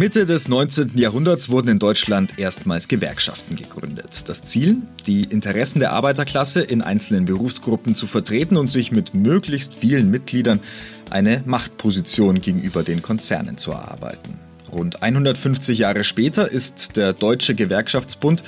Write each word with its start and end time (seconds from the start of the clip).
Mitte 0.00 0.24
des 0.24 0.48
19. 0.48 0.92
Jahrhunderts 0.96 1.50
wurden 1.50 1.68
in 1.68 1.78
Deutschland 1.78 2.38
erstmals 2.38 2.88
Gewerkschaften 2.88 3.54
gegründet. 3.54 4.30
Das 4.30 4.42
Ziel, 4.42 4.78
die 5.06 5.24
Interessen 5.24 5.78
der 5.78 5.92
Arbeiterklasse 5.92 6.62
in 6.62 6.80
einzelnen 6.80 7.26
Berufsgruppen 7.26 7.94
zu 7.94 8.06
vertreten 8.06 8.56
und 8.56 8.68
sich 8.70 8.92
mit 8.92 9.12
möglichst 9.12 9.74
vielen 9.74 10.10
Mitgliedern 10.10 10.60
eine 11.10 11.42
Machtposition 11.44 12.40
gegenüber 12.40 12.82
den 12.82 13.02
Konzernen 13.02 13.58
zu 13.58 13.72
erarbeiten. 13.72 14.38
Rund 14.72 15.02
150 15.02 15.78
Jahre 15.78 16.02
später 16.02 16.50
ist 16.50 16.96
der 16.96 17.12
Deutsche 17.12 17.54
Gewerkschaftsbund 17.54 18.42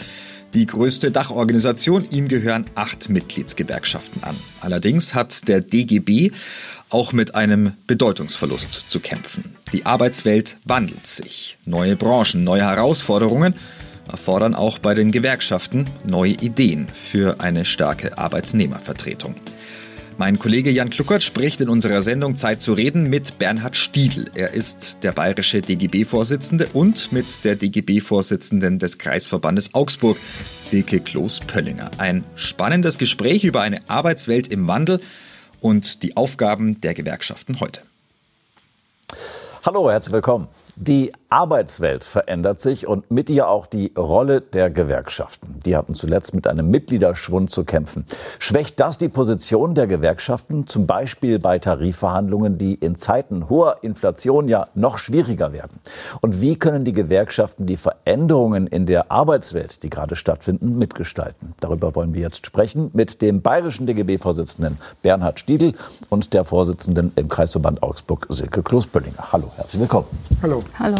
die 0.54 0.66
größte 0.66 1.10
Dachorganisation. 1.10 2.04
Ihm 2.10 2.28
gehören 2.28 2.66
acht 2.74 3.08
Mitgliedsgewerkschaften 3.08 4.22
an. 4.22 4.36
Allerdings 4.60 5.14
hat 5.14 5.48
der 5.48 5.60
DGB 5.60 6.30
auch 6.90 7.12
mit 7.12 7.34
einem 7.34 7.72
Bedeutungsverlust 7.86 8.90
zu 8.90 9.00
kämpfen. 9.00 9.56
Die 9.72 9.86
Arbeitswelt 9.86 10.58
wandelt 10.64 11.06
sich. 11.06 11.58
Neue 11.64 11.96
Branchen, 11.96 12.44
neue 12.44 12.62
Herausforderungen 12.62 13.54
erfordern 14.10 14.54
auch 14.54 14.78
bei 14.78 14.94
den 14.94 15.10
Gewerkschaften 15.10 15.88
neue 16.04 16.32
Ideen 16.32 16.86
für 16.88 17.40
eine 17.40 17.64
starke 17.64 18.18
Arbeitnehmervertretung. 18.18 19.34
Mein 20.18 20.38
Kollege 20.38 20.70
Jan 20.70 20.90
Kluckert 20.90 21.22
spricht 21.22 21.60
in 21.60 21.68
unserer 21.68 22.02
Sendung 22.02 22.36
Zeit 22.36 22.60
zu 22.60 22.74
reden 22.74 23.08
mit 23.08 23.38
Bernhard 23.38 23.76
Stiedl. 23.76 24.30
Er 24.34 24.52
ist 24.52 24.98
der 25.02 25.12
bayerische 25.12 25.62
DGB-Vorsitzende 25.62 26.68
und 26.74 27.12
mit 27.12 27.44
der 27.44 27.56
DGB-Vorsitzenden 27.56 28.78
des 28.78 28.98
Kreisverbandes 28.98 29.74
Augsburg, 29.74 30.18
Silke 30.60 31.00
Kloß-Pöllinger. 31.00 31.90
Ein 31.98 32.24
spannendes 32.34 32.98
Gespräch 32.98 33.44
über 33.44 33.62
eine 33.62 33.88
Arbeitswelt 33.88 34.48
im 34.48 34.68
Wandel 34.68 35.00
und 35.60 36.02
die 36.02 36.16
Aufgaben 36.16 36.80
der 36.82 36.92
Gewerkschaften 36.92 37.60
heute. 37.60 37.80
Hallo, 39.64 39.90
herzlich 39.90 40.12
willkommen. 40.12 40.48
Die 40.76 41.12
Arbeitswelt 41.28 42.02
verändert 42.02 42.62
sich 42.62 42.86
und 42.86 43.10
mit 43.10 43.28
ihr 43.28 43.48
auch 43.48 43.66
die 43.66 43.92
Rolle 43.96 44.40
der 44.40 44.70
Gewerkschaften. 44.70 45.58
Die 45.66 45.76
hatten 45.76 45.94
zuletzt 45.94 46.34
mit 46.34 46.46
einem 46.46 46.70
Mitgliederschwund 46.70 47.50
zu 47.50 47.64
kämpfen. 47.64 48.06
Schwächt 48.38 48.80
das 48.80 48.96
die 48.96 49.08
Position 49.08 49.74
der 49.74 49.86
Gewerkschaften, 49.86 50.66
zum 50.66 50.86
Beispiel 50.86 51.38
bei 51.38 51.58
Tarifverhandlungen, 51.58 52.56
die 52.56 52.74
in 52.74 52.96
Zeiten 52.96 53.50
hoher 53.50 53.78
Inflation 53.82 54.48
ja 54.48 54.66
noch 54.74 54.96
schwieriger 54.96 55.52
werden? 55.52 55.78
Und 56.22 56.40
wie 56.40 56.56
können 56.56 56.84
die 56.86 56.92
Gewerkschaften 56.92 57.66
die 57.66 57.76
Veränderungen 57.76 58.66
in 58.66 58.86
der 58.86 59.10
Arbeitswelt, 59.10 59.82
die 59.82 59.90
gerade 59.90 60.16
stattfinden, 60.16 60.78
mitgestalten? 60.78 61.54
Darüber 61.60 61.94
wollen 61.94 62.14
wir 62.14 62.22
jetzt 62.22 62.46
sprechen 62.46 62.90
mit 62.94 63.20
dem 63.20 63.42
bayerischen 63.42 63.86
DGB-Vorsitzenden 63.86 64.78
Bernhard 65.02 65.38
Stiedl 65.38 65.74
und 66.08 66.32
der 66.32 66.44
Vorsitzenden 66.44 67.12
im 67.16 67.28
Kreisverband 67.28 67.82
Augsburg 67.82 68.26
Silke 68.30 68.62
Kloßböllinger. 68.62 69.32
Hallo, 69.32 69.50
herzlich 69.56 69.80
willkommen. 69.80 70.06
Hallo. 70.42 70.62
Hallo. 70.78 70.96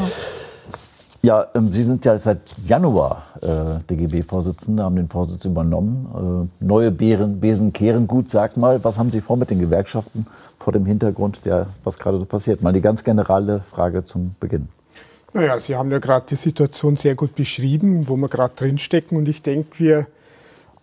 Ja, 1.23 1.47
ähm, 1.55 1.73
Sie 1.73 1.85
sind 1.85 2.05
ja 2.05 2.19
seit 2.19 2.41
Januar 2.67 3.23
äh, 3.41 3.81
DGB-Vorsitzende, 3.89 4.83
haben 4.83 4.97
den 4.97 5.09
Vorsitz 5.09 5.45
übernommen. 5.45 6.51
Äh, 6.61 6.65
neue 6.65 6.91
Bären, 6.91 7.39
Besen 7.41 7.73
kehren 7.73 8.09
gut. 8.09 8.29
Sagt 8.29 8.57
mal, 8.57 8.83
was 8.83 8.99
haben 8.99 9.11
Sie 9.11 9.21
vor 9.21 9.37
mit 9.37 9.51
den 9.51 9.61
Gewerkschaften 9.61 10.27
vor 10.59 10.73
dem 10.73 10.85
Hintergrund, 10.85 11.41
der, 11.45 11.69
was 11.85 11.99
gerade 11.99 12.19
so 12.19 12.25
passiert? 12.25 12.61
Mal 12.61 12.73
die 12.73 12.81
ganz 12.81 13.05
generelle 13.05 13.61
Frage 13.61 14.05
zum 14.05 14.35
Beginn. 14.41 14.69
Naja, 15.33 15.59
Sie 15.61 15.77
haben 15.77 15.91
ja 15.93 15.99
gerade 15.99 16.27
die 16.29 16.37
Situation 16.37 16.97
sehr 16.97 17.15
gut 17.15 17.37
beschrieben, 17.37 18.09
wo 18.09 18.17
wir 18.17 18.29
gerade 18.29 18.55
drinstecken. 18.57 19.17
Und 19.17 19.29
ich 19.29 19.43
denke, 19.43 19.79
wir, 19.79 20.07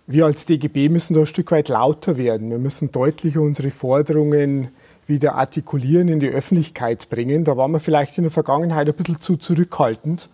wir 0.08 0.26
als 0.26 0.46
DGB 0.46 0.88
müssen 0.88 1.16
da 1.16 1.20
ein 1.20 1.26
Stück 1.28 1.52
weit 1.52 1.68
lauter 1.68 2.16
werden. 2.16 2.50
Wir 2.50 2.59
müssen 2.59 2.92
deutlicher 2.92 3.42
unsere 3.42 3.72
Forderungen 3.72 4.70
wieder 5.10 5.36
artikulieren, 5.36 6.08
in 6.08 6.20
die 6.20 6.30
Öffentlichkeit 6.30 7.10
bringen. 7.10 7.44
Da 7.44 7.58
waren 7.58 7.72
wir 7.72 7.80
vielleicht 7.80 8.18
in 8.18 8.24
der 8.24 8.32
Vergangenheit 8.32 8.88
ein 8.88 8.94
bisschen 8.94 9.20
zu 9.20 9.36
zurückhaltend. 9.36 10.30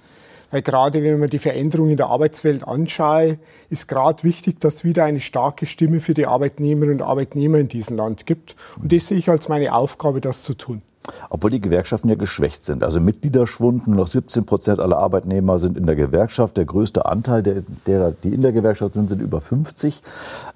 Weil 0.52 0.62
gerade 0.62 1.04
wenn 1.04 1.20
man 1.20 1.30
die 1.30 1.40
Veränderung 1.40 1.90
in 1.90 1.98
der 1.98 2.08
Arbeitswelt 2.08 2.68
anschaue, 2.68 3.40
ist 3.70 3.88
gerade 3.88 4.24
wichtig, 4.24 4.60
dass 4.60 4.76
es 4.76 4.84
wieder 4.84 5.04
eine 5.04 5.20
starke 5.20 5.66
Stimme 5.66 6.00
für 6.00 6.14
die 6.14 6.28
Arbeitnehmerinnen 6.28 7.02
und 7.02 7.08
Arbeitnehmer 7.08 7.58
in 7.58 7.68
diesem 7.68 7.98
Land 7.98 8.26
gibt. 8.26 8.56
Und 8.82 8.92
das 8.94 9.08
sehe 9.08 9.18
ich 9.18 9.30
als 9.30 9.50
meine 9.50 9.74
Aufgabe, 9.74 10.22
das 10.22 10.44
zu 10.44 10.54
tun. 10.54 10.82
Obwohl 11.30 11.52
die 11.52 11.62
Gewerkschaften 11.62 12.10
ja 12.10 12.16
geschwächt 12.16 12.64
sind. 12.64 12.84
Also 12.84 13.00
Mitgliederschwund, 13.00 13.88
nur 13.88 13.98
noch 13.98 14.08
17 14.08 14.46
Prozent 14.46 14.80
aller 14.80 14.98
Arbeitnehmer 14.98 15.60
sind 15.60 15.78
in 15.78 15.86
der 15.86 15.96
Gewerkschaft. 15.96 16.58
Der 16.58 16.66
größte 16.66 17.06
Anteil 17.06 17.44
der, 17.44 17.64
derer, 17.86 18.12
die 18.12 18.34
in 18.34 18.42
der 18.42 18.52
Gewerkschaft 18.52 18.94
sind, 18.94 19.10
sind 19.10 19.22
über 19.22 19.42
50. 19.42 20.02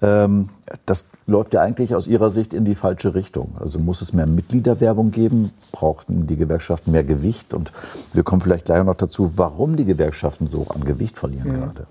Ähm, 0.01 0.49
das 0.85 1.05
läuft 1.27 1.53
ja 1.53 1.61
eigentlich 1.61 1.95
aus 1.95 2.07
Ihrer 2.07 2.29
Sicht 2.29 2.53
in 2.53 2.65
die 2.65 2.75
falsche 2.75 3.15
Richtung. 3.15 3.55
Also 3.59 3.79
muss 3.79 4.01
es 4.01 4.13
mehr 4.13 4.27
Mitgliederwerbung 4.27 5.11
geben? 5.11 5.51
Brauchten 5.71 6.27
die 6.27 6.35
Gewerkschaften 6.35 6.91
mehr 6.91 7.03
Gewicht? 7.03 7.53
Und 7.53 7.71
wir 8.13 8.23
kommen 8.23 8.41
vielleicht 8.41 8.65
gleich 8.65 8.83
noch 8.83 8.95
dazu, 8.95 9.33
warum 9.35 9.75
die 9.75 9.85
Gewerkschaften 9.85 10.47
so 10.49 10.65
an 10.69 10.83
Gewicht 10.83 11.17
verlieren 11.17 11.51
mhm. 11.51 11.55
gerade. 11.55 11.87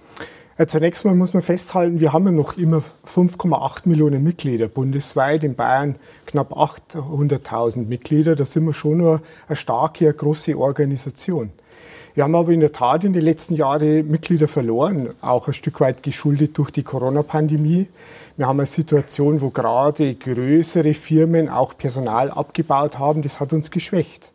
Ja, 0.59 0.67
zunächst 0.67 1.05
mal 1.05 1.15
muss 1.15 1.35
man 1.35 1.43
festhalten, 1.45 2.01
wir 2.01 2.13
haben 2.13 2.25
ja 2.27 2.33
noch 2.33 2.57
immer 2.57 2.83
5,8 3.07 3.83
Millionen 3.85 4.25
Mitglieder 4.25 4.67
bundesweit, 4.67 5.45
in 5.45 5.55
Bayern 5.55 5.95
knapp 6.27 6.53
800.000 6.53 7.87
Mitglieder. 7.87 8.35
Da 8.35 8.45
sind 8.45 8.65
wir 8.65 8.73
schon 8.73 8.99
nur 8.99 9.23
eine 9.47 9.55
starke, 9.55 10.07
eine 10.07 10.15
große 10.15 10.59
Organisation. 10.59 11.51
Wir 12.17 12.25
haben 12.25 12.35
aber 12.35 12.51
in 12.51 12.59
der 12.59 12.73
Tat 12.73 13.05
in 13.05 13.13
den 13.13 13.23
letzten 13.23 13.55
Jahren 13.55 14.09
Mitglieder 14.09 14.49
verloren, 14.49 15.11
auch 15.21 15.47
ein 15.47 15.55
Stück 15.55 15.79
weit 15.79 16.03
geschuldet 16.03 16.59
durch 16.59 16.73
die 16.73 16.83
Corona-Pandemie. 16.83 17.87
Wir 18.37 18.49
haben 18.49 18.59
eine 18.59 18.67
Situation, 18.67 19.41
wo 19.41 19.51
gerade 19.51 20.13
größere 20.17 20.93
Firmen 20.93 21.49
auch 21.49 21.79
Personal 21.79 22.33
abgebaut 22.33 22.99
haben. 22.99 23.23
Das 23.23 23.39
hat 23.39 23.53
uns 23.53 23.71
geschwächt. 23.71 24.33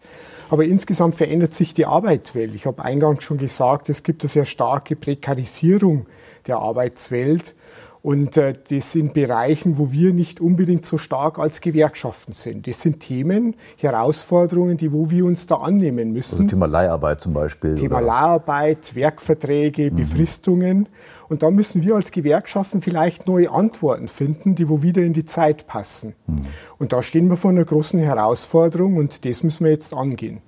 Aber 0.54 0.66
insgesamt 0.66 1.16
verändert 1.16 1.56
sich 1.56 1.74
die 1.74 1.88
Arbeitswelt. 1.88 2.54
Ich 2.54 2.68
habe 2.68 2.86
eingangs 2.86 3.24
schon 3.24 3.40
gesagt, 3.40 3.90
es 3.90 4.04
gibt 4.04 4.22
eine 4.22 4.30
sehr 4.30 4.46
starke 4.46 4.96
Prekarisierung 4.96 6.06
der 6.46 6.60
Arbeitswelt. 6.60 7.56
Und 8.04 8.36
äh, 8.36 8.52
das 8.70 8.92
sind 8.92 9.14
Bereichen, 9.14 9.78
wo 9.78 9.94
wir 9.94 10.14
nicht 10.14 10.42
unbedingt 10.42 10.84
so 10.86 10.98
stark 10.98 11.40
als 11.40 11.62
Gewerkschaften 11.62 12.34
sind. 12.34 12.68
Das 12.68 12.82
sind 12.82 13.00
Themen, 13.00 13.56
Herausforderungen, 13.78 14.76
die 14.76 14.92
wo 14.92 15.10
wir 15.10 15.24
uns 15.24 15.48
da 15.48 15.56
annehmen 15.56 16.12
müssen. 16.12 16.36
Also 16.36 16.48
Thema 16.48 16.66
Leiharbeit 16.66 17.22
zum 17.22 17.32
Beispiel. 17.32 17.76
Thema 17.76 18.00
oder? 18.00 18.08
Leiharbeit, 18.08 18.94
Werkverträge, 18.94 19.90
mhm. 19.90 19.96
Befristungen. 19.96 20.90
Und 21.30 21.44
da 21.44 21.50
müssen 21.50 21.82
wir 21.86 21.96
als 21.96 22.12
Gewerkschaften 22.12 22.82
vielleicht 22.82 23.26
neue 23.26 23.50
Antworten 23.50 24.10
finden, 24.10 24.56
die 24.56 24.68
wo 24.68 24.82
wieder 24.82 25.02
in 25.02 25.14
die 25.14 25.24
Zeit 25.24 25.66
passen. 25.66 26.14
Mhm. 26.28 26.42
Und 26.80 26.92
da 26.92 27.02
stehen 27.02 27.30
wir 27.30 27.38
vor 27.38 27.52
einer 27.52 27.64
großen 27.64 28.02
Herausforderung 28.02 28.98
und 28.98 29.24
das 29.24 29.44
müssen 29.44 29.64
wir 29.64 29.72
jetzt 29.72 29.94
angehen. 29.94 30.42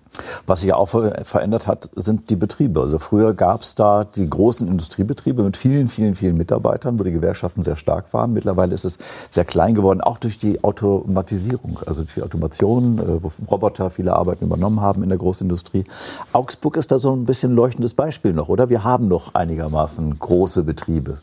Was 0.48 0.62
sich 0.62 0.74
auch 0.74 0.88
verändert 0.88 1.68
hat, 1.68 1.90
sind 1.96 2.30
die 2.30 2.36
Betriebe. 2.36 2.82
Also 2.82 3.00
früher 3.00 3.34
gab 3.34 3.62
es 3.62 3.76
da 3.76 4.04
die 4.04 4.30
großen 4.30 4.68
Industriebetriebe 4.68 5.44
mit 5.44 5.58
vielen, 5.58 5.88
vielen, 5.88 6.16
vielen 6.16 6.38
Mitarbeitern, 6.38 7.00
wo 7.00 7.04
die 7.04 7.12
Gewerkschaften 7.12 7.64
sehr 7.64 7.76
stark 7.76 8.14
waren. 8.14 8.34
Mittlerweile 8.34 8.74
ist 8.74 8.86
es 8.86 8.98
sehr 9.30 9.46
klein 9.46 9.76
geworden, 9.76 10.02
auch 10.02 10.18
durch 10.18 10.38
die 10.38 10.64
Automatisierung, 10.64 11.80
also 11.86 12.04
die 12.04 12.22
Automation, 12.22 13.00
äh, 13.00 13.24
wo 13.24 13.32
Roboter 13.50 13.90
viele 13.90 14.14
Arbeiten 14.14 14.46
übernommen 14.46 14.82
haben 14.82 15.04
in 15.04 15.10
der 15.10 15.18
Großindustrie. 15.18 15.86
Augsburg 16.34 16.78
ist 16.78 16.92
da 16.92 17.00
so 17.00 17.16
ein 17.16 17.26
bisschen 17.26 17.54
leuchtendes 17.54 17.94
Beispiel 17.94 18.34
noch, 18.34 18.50
oder? 18.50 18.70
Wir 18.70 18.84
haben 18.84 19.08
noch 19.08 19.34
einigermaßen 19.36 20.20
große 20.20 20.64
Betriebe. 20.64 21.18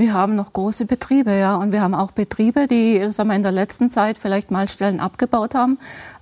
Wir 0.00 0.14
haben 0.14 0.34
noch 0.34 0.54
große 0.54 0.86
Betriebe, 0.86 1.30
ja, 1.30 1.56
und 1.56 1.72
wir 1.72 1.82
haben 1.82 1.94
auch 1.94 2.12
Betriebe, 2.12 2.66
die 2.66 3.12
sagen 3.12 3.28
wir, 3.28 3.36
in 3.36 3.42
der 3.42 3.52
letzten 3.52 3.90
Zeit 3.90 4.16
vielleicht 4.16 4.50
mal 4.50 4.66
Stellen 4.66 4.98
abgebaut 4.98 5.54
haben, 5.54 5.76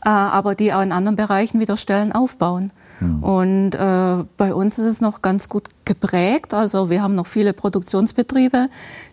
äh, 0.05 0.09
aber 0.09 0.57
die 0.57 0.73
auch 0.73 0.83
in 0.83 0.91
anderen 0.91 1.15
Bereichen 1.15 1.61
wieder 1.61 1.77
Stellen 1.77 2.11
aufbauen. 2.11 2.73
Mhm. 2.99 3.23
Und 3.23 3.75
äh, 3.77 4.25
bei 4.37 4.53
uns 4.53 4.81
ist 4.81 4.87
es 4.87 5.01
noch 5.01 5.23
ganz 5.23 5.49
gut 5.49 5.69
geprägt. 5.85 6.55
Also 6.55 6.91
wir 6.91 7.03
haben 7.03 7.15
noch 7.15 7.29
viele 7.29 7.53
Produktionsbetriebe, 7.53 8.69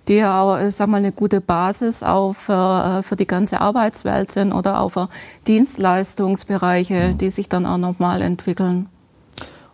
die 0.08 0.16
ja 0.16 0.42
auch, 0.42 0.58
äh, 0.58 0.72
sag 0.72 0.88
mal, 0.88 0.98
eine 0.98 1.12
gute 1.12 1.42
Basis 1.42 2.00
für, 2.00 2.98
äh, 3.02 3.04
für 3.04 3.16
die 3.16 3.28
ganze 3.28 3.62
Arbeitswelt 3.62 4.32
sind 4.32 4.52
oder 4.52 4.80
auch 4.80 4.90
für 4.90 5.10
Dienstleistungsbereiche, 5.46 7.10
mhm. 7.10 7.18
die 7.20 7.30
sich 7.30 7.50
dann 7.50 7.68
auch 7.68 7.78
nochmal 7.78 8.24
entwickeln. 8.24 8.90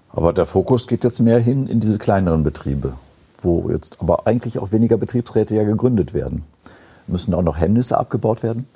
Aber 0.10 0.34
der 0.34 0.46
Fokus 0.46 0.86
geht 0.86 1.06
jetzt 1.06 1.22
mehr 1.22 1.40
hin 1.40 1.68
in 1.68 1.80
diese 1.80 1.98
kleineren 1.98 2.44
Betriebe 2.44 2.96
wo 3.42 3.70
jetzt 3.70 3.98
aber 4.00 4.28
eigentlich 4.28 4.60
auch 4.60 4.72
weniger 4.72 4.98
Betriebsräte 4.98 5.56
ja 5.56 5.64
gegründet 5.64 6.14
werden. 6.14 6.44
Müssen 7.08 7.34
auch 7.34 7.42
noch 7.42 7.58
Hemmnisse 7.58 7.98
abgebaut 7.98 8.44
werden? 8.44 8.68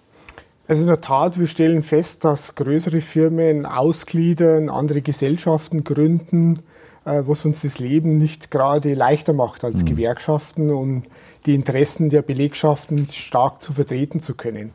Also 0.68 0.82
in 0.82 0.88
der 0.88 1.02
Tat, 1.02 1.40
wir 1.40 1.46
stellen 1.46 1.84
fest, 1.84 2.26
dass 2.26 2.56
größere 2.56 3.00
Firmen 3.00 3.66
ausgliedern, 3.66 4.70
andere 4.70 5.02
Gesellschaften 5.02 5.84
gründen, 5.84 6.60
äh, 7.06 7.22
was 7.26 7.46
uns 7.46 7.62
das 7.62 7.78
Leben 7.78 8.18
nicht 8.18 8.50
gerade 8.50 8.96
leichter 8.96 9.34
macht 9.34 9.64
als 9.64 9.84
mhm. 9.84 9.88
Gewerkschaften, 9.88 10.72
um 10.72 11.04
die 11.46 11.54
Interessen 11.54 12.10
der 12.10 12.24
Belegschaften 12.24 13.06
stark 13.08 13.62
zu 13.62 13.74
vertreten 13.74 14.20
zu 14.20 14.34
können. 14.34 14.74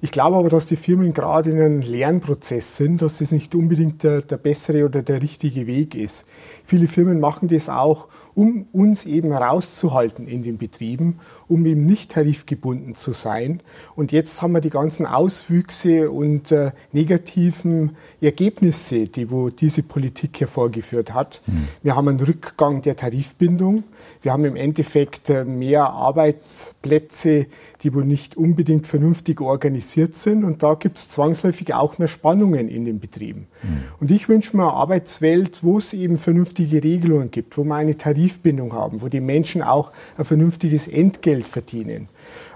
Ich 0.00 0.12
glaube 0.12 0.36
aber, 0.36 0.48
dass 0.48 0.66
die 0.66 0.76
Firmen 0.76 1.12
gerade 1.12 1.50
in 1.50 1.60
einem 1.60 1.80
Lernprozess 1.80 2.76
sind, 2.76 3.02
dass 3.02 3.18
das 3.18 3.32
nicht 3.32 3.54
unbedingt 3.54 4.04
der, 4.04 4.22
der 4.22 4.36
bessere 4.36 4.84
oder 4.84 5.02
der 5.02 5.22
richtige 5.22 5.66
Weg 5.66 5.96
ist. 5.96 6.24
Viele 6.64 6.86
Firmen 6.86 7.18
machen 7.18 7.48
das 7.48 7.68
auch, 7.68 8.06
um 8.38 8.66
uns 8.70 9.04
eben 9.04 9.32
rauszuhalten 9.32 10.28
in 10.28 10.44
den 10.44 10.58
Betrieben, 10.58 11.18
um 11.48 11.66
eben 11.66 11.86
nicht 11.86 12.12
tarifgebunden 12.12 12.94
zu 12.94 13.10
sein. 13.10 13.58
Und 13.96 14.12
jetzt 14.12 14.42
haben 14.42 14.52
wir 14.52 14.60
die 14.60 14.70
ganzen 14.70 15.06
Auswüchse 15.06 16.08
und 16.08 16.52
äh, 16.52 16.70
negativen 16.92 17.96
Ergebnisse, 18.20 19.08
die 19.08 19.32
wo 19.32 19.50
diese 19.50 19.82
Politik 19.82 20.38
hervorgeführt 20.38 21.14
hat. 21.14 21.40
Mhm. 21.48 21.66
Wir 21.82 21.96
haben 21.96 22.06
einen 22.06 22.20
Rückgang 22.20 22.80
der 22.80 22.94
Tarifbindung. 22.94 23.82
Wir 24.22 24.32
haben 24.32 24.44
im 24.44 24.54
Endeffekt 24.54 25.30
äh, 25.30 25.44
mehr 25.44 25.90
Arbeitsplätze, 25.90 27.46
die 27.82 27.92
wohl 27.92 28.04
nicht 28.04 28.36
unbedingt 28.36 28.86
vernünftig 28.86 29.40
organisiert 29.40 30.14
sind. 30.14 30.44
Und 30.44 30.62
da 30.62 30.74
gibt 30.74 30.98
es 30.98 31.08
zwangsläufig 31.08 31.74
auch 31.74 31.98
mehr 31.98 32.06
Spannungen 32.06 32.68
in 32.68 32.84
den 32.84 33.00
Betrieben. 33.00 33.48
Mhm. 33.64 33.82
Und 33.98 34.12
ich 34.12 34.28
wünsche 34.28 34.56
mir 34.56 34.62
eine 34.62 34.74
Arbeitswelt, 34.74 35.64
wo 35.64 35.78
es 35.78 35.92
eben 35.92 36.16
vernünftige 36.16 36.84
Regelungen 36.84 37.32
gibt, 37.32 37.58
wo 37.58 37.64
wir 37.64 37.74
eine 37.74 37.96
Tarifbindung 38.28 38.72
haben, 38.72 39.02
wo 39.02 39.08
die 39.08 39.20
Menschen 39.20 39.62
auch 39.62 39.92
ein 40.16 40.24
vernünftiges 40.24 40.88
Entgelt 40.88 41.48
verdienen. 41.48 42.08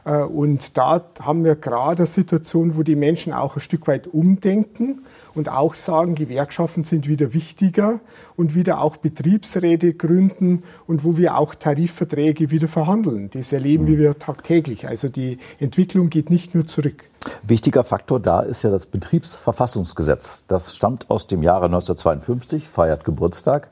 Äh, 0.04 0.22
und 0.22 0.76
da 0.76 1.02
haben 1.20 1.44
wir 1.44 1.56
gerade 1.56 2.02
eine 2.02 2.06
Situation, 2.06 2.76
wo 2.76 2.82
die 2.82 2.96
Menschen 2.96 3.32
auch 3.32 3.56
ein 3.56 3.60
Stück 3.60 3.86
weit 3.86 4.06
umdenken 4.06 5.00
und 5.34 5.48
auch 5.48 5.74
sagen, 5.74 6.14
Gewerkschaften 6.14 6.84
sind 6.84 7.08
wieder 7.08 7.32
wichtiger 7.32 8.00
und 8.36 8.54
wieder 8.54 8.82
auch 8.82 8.98
Betriebsräte 8.98 9.94
gründen 9.94 10.62
und 10.86 11.04
wo 11.04 11.16
wir 11.16 11.38
auch 11.38 11.54
Tarifverträge 11.54 12.50
wieder 12.50 12.68
verhandeln. 12.68 13.30
Das 13.32 13.52
erleben 13.52 13.84
mhm. 13.84 13.98
wir 13.98 14.18
tagtäglich. 14.18 14.86
Also 14.86 15.08
die 15.08 15.38
Entwicklung 15.58 16.10
geht 16.10 16.28
nicht 16.28 16.54
nur 16.54 16.66
zurück. 16.66 17.04
Wichtiger 17.44 17.84
Faktor 17.84 18.20
da 18.20 18.40
ist 18.40 18.62
ja 18.62 18.70
das 18.70 18.86
Betriebsverfassungsgesetz. 18.86 20.44
Das 20.48 20.76
stammt 20.76 21.08
aus 21.08 21.28
dem 21.28 21.42
Jahre 21.42 21.66
1952, 21.66 22.68
feiert 22.68 23.04
Geburtstag. 23.04 23.68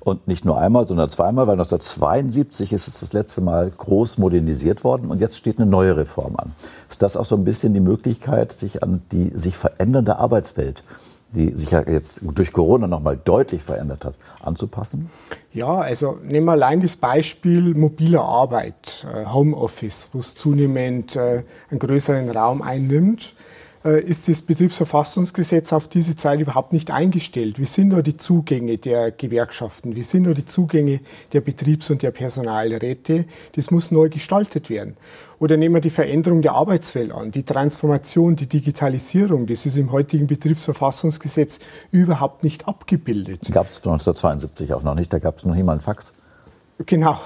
Und 0.00 0.28
nicht 0.28 0.44
nur 0.44 0.58
einmal, 0.58 0.86
sondern 0.86 1.10
zweimal, 1.10 1.46
weil 1.46 1.54
1972 1.54 2.72
ist 2.72 2.88
es 2.88 3.00
das 3.00 3.12
letzte 3.12 3.40
Mal 3.40 3.70
groß 3.76 4.18
modernisiert 4.18 4.84
worden 4.84 5.10
und 5.10 5.20
jetzt 5.20 5.36
steht 5.36 5.60
eine 5.60 5.68
neue 5.68 5.96
Reform 5.96 6.36
an. 6.36 6.52
Ist 6.88 7.02
das 7.02 7.16
auch 7.16 7.24
so 7.24 7.36
ein 7.36 7.44
bisschen 7.44 7.74
die 7.74 7.80
Möglichkeit, 7.80 8.52
sich 8.52 8.82
an 8.82 9.02
die 9.12 9.32
sich 9.34 9.56
verändernde 9.56 10.16
Arbeitswelt 10.16 10.82
die 11.30 11.54
sich 11.54 11.70
ja 11.70 11.82
jetzt 11.86 12.20
durch 12.22 12.52
Corona 12.52 12.86
nochmal 12.86 13.18
deutlich 13.22 13.62
verändert 13.62 14.04
hat, 14.04 14.14
anzupassen? 14.42 15.10
Ja, 15.52 15.68
also 15.68 16.18
nehmen 16.22 16.46
wir 16.46 16.52
allein 16.52 16.80
das 16.80 16.96
Beispiel 16.96 17.74
mobile 17.74 18.20
Arbeit, 18.20 19.06
äh, 19.12 19.26
Homeoffice, 19.26 20.08
wo 20.12 20.20
es 20.20 20.34
zunehmend 20.34 21.16
äh, 21.16 21.44
einen 21.70 21.80
größeren 21.80 22.30
Raum 22.30 22.62
einnimmt. 22.62 23.34
Äh, 23.84 24.00
ist 24.02 24.28
das 24.28 24.42
Betriebsverfassungsgesetz 24.42 25.72
auf 25.72 25.86
diese 25.86 26.16
Zeit 26.16 26.40
überhaupt 26.40 26.72
nicht 26.72 26.90
eingestellt. 26.90 27.60
Wie 27.60 27.64
sind 27.64 27.90
da 27.90 28.02
die 28.02 28.16
Zugänge 28.16 28.76
der 28.76 29.12
Gewerkschaften? 29.12 29.94
Wie 29.94 30.02
sind 30.02 30.24
da 30.24 30.34
die 30.34 30.44
Zugänge 30.44 31.00
der 31.32 31.40
Betriebs- 31.40 31.88
und 31.90 32.02
der 32.02 32.10
Personalräte? 32.10 33.26
Das 33.54 33.70
muss 33.70 33.92
neu 33.92 34.08
gestaltet 34.08 34.68
werden. 34.68 34.96
Oder 35.38 35.56
nehmen 35.56 35.76
wir 35.76 35.80
die 35.80 35.90
Veränderung 35.90 36.42
der 36.42 36.54
Arbeitswelt 36.54 37.12
an, 37.12 37.30
die 37.30 37.44
Transformation, 37.44 38.34
die 38.34 38.46
Digitalisierung. 38.46 39.46
Das 39.46 39.64
ist 39.64 39.76
im 39.76 39.92
heutigen 39.92 40.26
Betriebsverfassungsgesetz 40.26 41.60
überhaupt 41.92 42.42
nicht 42.42 42.66
abgebildet. 42.66 43.42
Gab 43.52 43.68
es 43.68 43.76
1972 43.76 44.74
auch 44.74 44.82
noch 44.82 44.96
nicht, 44.96 45.12
da 45.12 45.20
gab 45.20 45.38
es 45.38 45.44
noch 45.44 45.54
nie 45.54 45.62
mal 45.62 45.72
einen 45.72 45.80
Fax. 45.80 46.12
Genau. 46.84 47.16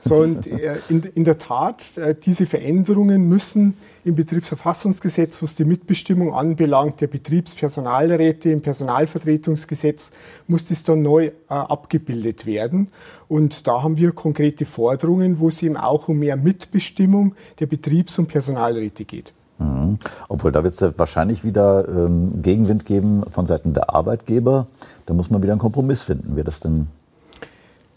So, 0.00 0.16
und 0.16 0.46
äh, 0.46 0.76
in, 0.88 1.02
in 1.02 1.24
der 1.24 1.38
Tat, 1.38 1.96
äh, 1.96 2.14
diese 2.14 2.46
Veränderungen 2.46 3.28
müssen 3.28 3.74
im 4.04 4.14
Betriebsverfassungsgesetz, 4.14 5.42
was 5.42 5.54
die 5.54 5.64
Mitbestimmung 5.64 6.34
anbelangt, 6.34 7.00
der 7.00 7.08
Betriebspersonalräte, 7.08 8.50
im 8.50 8.62
Personalvertretungsgesetz, 8.62 10.12
muss 10.46 10.66
das 10.66 10.84
dann 10.84 11.02
neu 11.02 11.26
äh, 11.26 11.32
abgebildet 11.48 12.46
werden. 12.46 12.88
Und 13.28 13.66
da 13.66 13.82
haben 13.82 13.96
wir 13.96 14.12
konkrete 14.12 14.64
Forderungen, 14.64 15.38
wo 15.38 15.48
es 15.48 15.62
eben 15.62 15.76
auch 15.76 16.08
um 16.08 16.18
mehr 16.18 16.36
Mitbestimmung 16.36 17.34
der 17.60 17.66
Betriebs- 17.66 18.18
und 18.18 18.28
Personalräte 18.28 19.04
geht. 19.04 19.32
Mhm. 19.58 19.98
Obwohl, 20.28 20.52
da 20.52 20.62
wird 20.62 20.80
es 20.80 20.98
wahrscheinlich 20.98 21.44
wieder 21.44 21.88
ähm, 21.88 22.42
Gegenwind 22.42 22.86
geben 22.86 23.24
von 23.30 23.46
Seiten 23.46 23.74
der 23.74 23.94
Arbeitgeber. 23.94 24.66
Da 25.06 25.14
muss 25.14 25.30
man 25.30 25.42
wieder 25.42 25.52
einen 25.52 25.60
Kompromiss 25.60 26.02
finden. 26.02 26.36
Wird 26.36 26.46
das 26.46 26.60
denn 26.60 26.88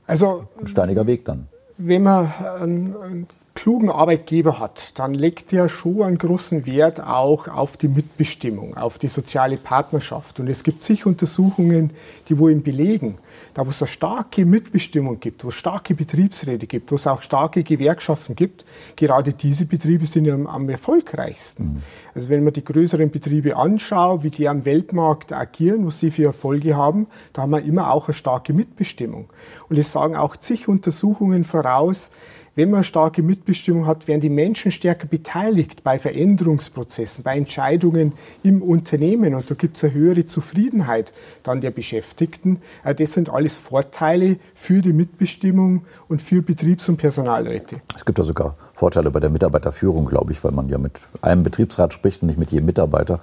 also, 0.08 0.46
ein 0.60 0.68
steiniger 0.68 1.08
Weg 1.08 1.24
dann? 1.26 1.48
Wenn 1.88 2.04
man 2.04 2.32
einen, 2.60 2.96
einen, 3.02 3.28
klugen 3.54 3.90
Arbeitgeber 3.90 4.60
hat, 4.60 4.98
dann 4.98 5.14
legt 5.14 5.52
er 5.52 5.68
schon 5.68 6.04
einen 6.04 6.18
großen 6.18 6.66
Wert 6.66 7.02
auch 7.02 7.48
auf 7.50 7.76
die 7.76 7.90
Mitbestimmung, 7.90 8.78
auf 8.78 8.98
die 8.98 9.10
soziale 9.10 9.58
Partnerschaft. 9.58 10.40
Und 10.40 10.48
es 10.48 10.64
gibt 10.64 10.82
sicher 10.82 11.08
Untersuchungen, 11.08 11.92
die 12.30 12.40
wo 12.40 12.48
ihm 12.48 12.64
belegen, 12.64 13.18
da 13.54 13.66
wo 13.66 13.70
es 13.70 13.82
eine 13.82 13.90
starke 13.90 14.46
Mitbestimmung 14.46 15.20
gibt, 15.20 15.44
wo 15.44 15.50
es 15.50 15.56
starke 15.56 15.96
Betriebsräte 15.96 16.68
gibt, 16.68 16.92
wo 16.92 16.96
es 16.96 17.08
auch 17.08 17.22
starke 17.22 17.64
Gewerkschaften 17.64 18.36
gibt, 18.36 18.66
gerade 18.96 19.34
diese 19.34 19.66
Betriebe 19.66 20.06
sind 20.06 20.26
ja 20.26 20.34
am, 20.34 20.48
am 20.48 20.70
erfolgreichsten. 20.70 21.64
Mhm. 21.64 21.82
Also 22.16 22.30
wenn 22.30 22.44
man 22.44 22.54
die 22.54 22.64
größeren 22.64 23.10
Betriebe 23.10 23.56
anschaut, 23.56 24.24
wie 24.24 24.30
die 24.30 24.48
am 24.48 24.66
Weltmarkt 24.66 25.34
agieren, 25.34 25.86
was 25.86 26.00
sie 26.00 26.12
für 26.12 26.26
Erfolge 26.26 26.76
haben, 26.76 27.08
da 27.34 27.44
haben 27.44 27.52
wir 27.52 27.64
immer 27.64 27.92
auch 27.92 28.08
eine 28.08 28.14
starke 28.14 28.54
Mitbestimmung. 28.54 29.30
Und 29.70 29.78
es 29.78 29.92
sagen 29.92 30.16
auch 30.16 30.38
zig 30.38 30.68
Untersuchungen 30.68 31.44
voraus, 31.44 32.12
wenn 32.56 32.70
man 32.70 32.84
starke 32.84 33.24
Mitbestimmung 33.24 33.88
hat, 33.88 34.08
werden 34.08 34.22
die 34.22 34.30
Menschen 34.30 34.72
stärker 34.72 35.08
beteiligt 35.08 35.84
bei 35.84 36.00
Veränderungsprozessen, 36.00 37.24
bei 37.24 37.38
Entscheidungen 37.38 38.14
im 38.44 38.62
Unternehmen. 38.62 39.36
Und 39.36 39.50
da 39.50 39.56
gibt 39.56 39.78
es 39.78 39.84
eine 39.84 39.94
höhere 39.94 40.26
Zufriedenheit 40.26 41.14
dann 41.44 41.62
der 41.62 41.72
Beschäftigten. 41.72 42.62
Äh, 42.84 42.96
das 42.96 43.14
sind 43.14 43.30
alles 43.30 43.58
Vorteile 43.58 44.38
für 44.54 44.82
die 44.82 44.94
Mitbestimmung 44.94 45.84
und 46.10 46.22
für 46.22 46.42
Betriebs- 46.42 46.90
und 46.90 46.98
Personalräte. 46.98 47.82
Es 47.96 48.06
gibt 48.06 48.18
ja 48.18 48.24
sogar 48.26 48.56
Vorteile 48.74 49.12
bei 49.12 49.20
der 49.20 49.30
Mitarbeiterführung, 49.30 50.06
glaube 50.06 50.34
ich, 50.34 50.44
weil 50.44 50.52
man 50.52 50.68
ja 50.68 50.78
mit 50.78 50.94
einem 51.22 51.44
Betriebsrat 51.44 51.94
spricht 51.94 52.22
und 52.22 52.28
nicht 52.28 52.40
mit 52.40 52.52
jedem 52.52 52.66
Mitarbeiter 52.66 53.22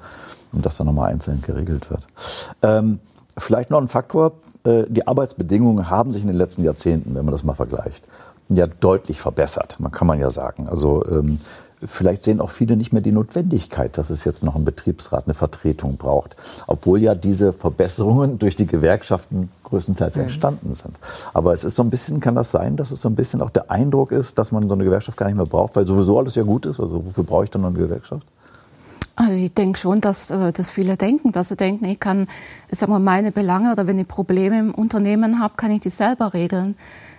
und 0.52 0.64
das 0.64 0.76
dann 0.76 0.86
nochmal 0.86 1.12
einzeln 1.12 1.42
geregelt 1.42 1.90
wird. 1.90 2.06
Ähm, 2.62 3.00
vielleicht 3.36 3.70
noch 3.70 3.80
ein 3.80 3.88
Faktor, 3.88 4.32
äh, 4.64 4.84
die 4.88 5.06
Arbeitsbedingungen 5.06 5.90
haben 5.90 6.12
sich 6.12 6.22
in 6.22 6.28
den 6.28 6.36
letzten 6.36 6.64
Jahrzehnten, 6.64 7.14
wenn 7.14 7.24
man 7.24 7.32
das 7.32 7.44
mal 7.44 7.54
vergleicht, 7.54 8.04
ja 8.48 8.66
deutlich 8.66 9.20
verbessert, 9.20 9.76
man 9.78 9.92
kann 9.92 10.06
man 10.06 10.18
ja 10.18 10.30
sagen. 10.30 10.68
Also 10.68 11.04
ähm, 11.06 11.38
vielleicht 11.84 12.24
sehen 12.24 12.40
auch 12.40 12.50
viele 12.50 12.76
nicht 12.76 12.92
mehr 12.92 13.02
die 13.02 13.12
Notwendigkeit, 13.12 13.98
dass 13.98 14.10
es 14.10 14.24
jetzt 14.24 14.42
noch 14.42 14.54
einen 14.54 14.64
Betriebsrat, 14.64 15.26
eine 15.26 15.34
Vertretung 15.34 15.96
braucht, 15.96 16.36
obwohl 16.66 17.00
ja 17.00 17.14
diese 17.14 17.52
Verbesserungen 17.52 18.38
durch 18.38 18.56
die 18.56 18.66
Gewerkschaften 18.66 19.50
größtenteils 19.64 20.16
mhm. 20.16 20.22
entstanden 20.22 20.74
sind. 20.74 20.98
Aber 21.34 21.52
es 21.52 21.64
ist 21.64 21.76
so 21.76 21.82
ein 21.82 21.90
bisschen, 21.90 22.20
kann 22.20 22.34
das 22.34 22.50
sein, 22.50 22.76
dass 22.76 22.90
es 22.90 23.00
so 23.00 23.08
ein 23.08 23.14
bisschen 23.14 23.42
auch 23.42 23.50
der 23.50 23.70
Eindruck 23.70 24.12
ist, 24.12 24.38
dass 24.38 24.52
man 24.52 24.66
so 24.66 24.74
eine 24.74 24.84
Gewerkschaft 24.84 25.16
gar 25.16 25.26
nicht 25.26 25.36
mehr 25.36 25.46
braucht, 25.46 25.76
weil 25.76 25.86
sowieso 25.86 26.18
alles 26.18 26.34
ja 26.34 26.42
gut 26.42 26.66
ist. 26.66 26.80
Also 26.80 27.04
wofür 27.04 27.24
brauche 27.24 27.44
ich 27.44 27.50
dann 27.50 27.62
noch 27.62 27.68
eine 27.68 27.78
Gewerkschaft? 27.78 28.26
Also 29.14 29.32
ich 29.32 29.52
denke 29.52 29.78
schon, 29.78 30.00
dass, 30.00 30.30
äh, 30.30 30.52
dass 30.52 30.70
viele 30.70 30.96
denken, 30.96 31.32
dass 31.32 31.48
sie 31.48 31.56
denken, 31.56 31.84
ich 31.86 31.98
kann, 31.98 32.28
sagen 32.70 32.92
wir, 32.92 33.00
meine 33.00 33.32
Belange 33.32 33.72
oder 33.72 33.88
wenn 33.88 33.98
ich 33.98 34.06
Probleme 34.06 34.58
im 34.60 34.74
Unternehmen 34.74 35.40
habe, 35.40 35.54
kann 35.56 35.72
ich 35.72 35.80
die 35.80 35.90
selber 35.90 36.34
regeln. 36.34 36.76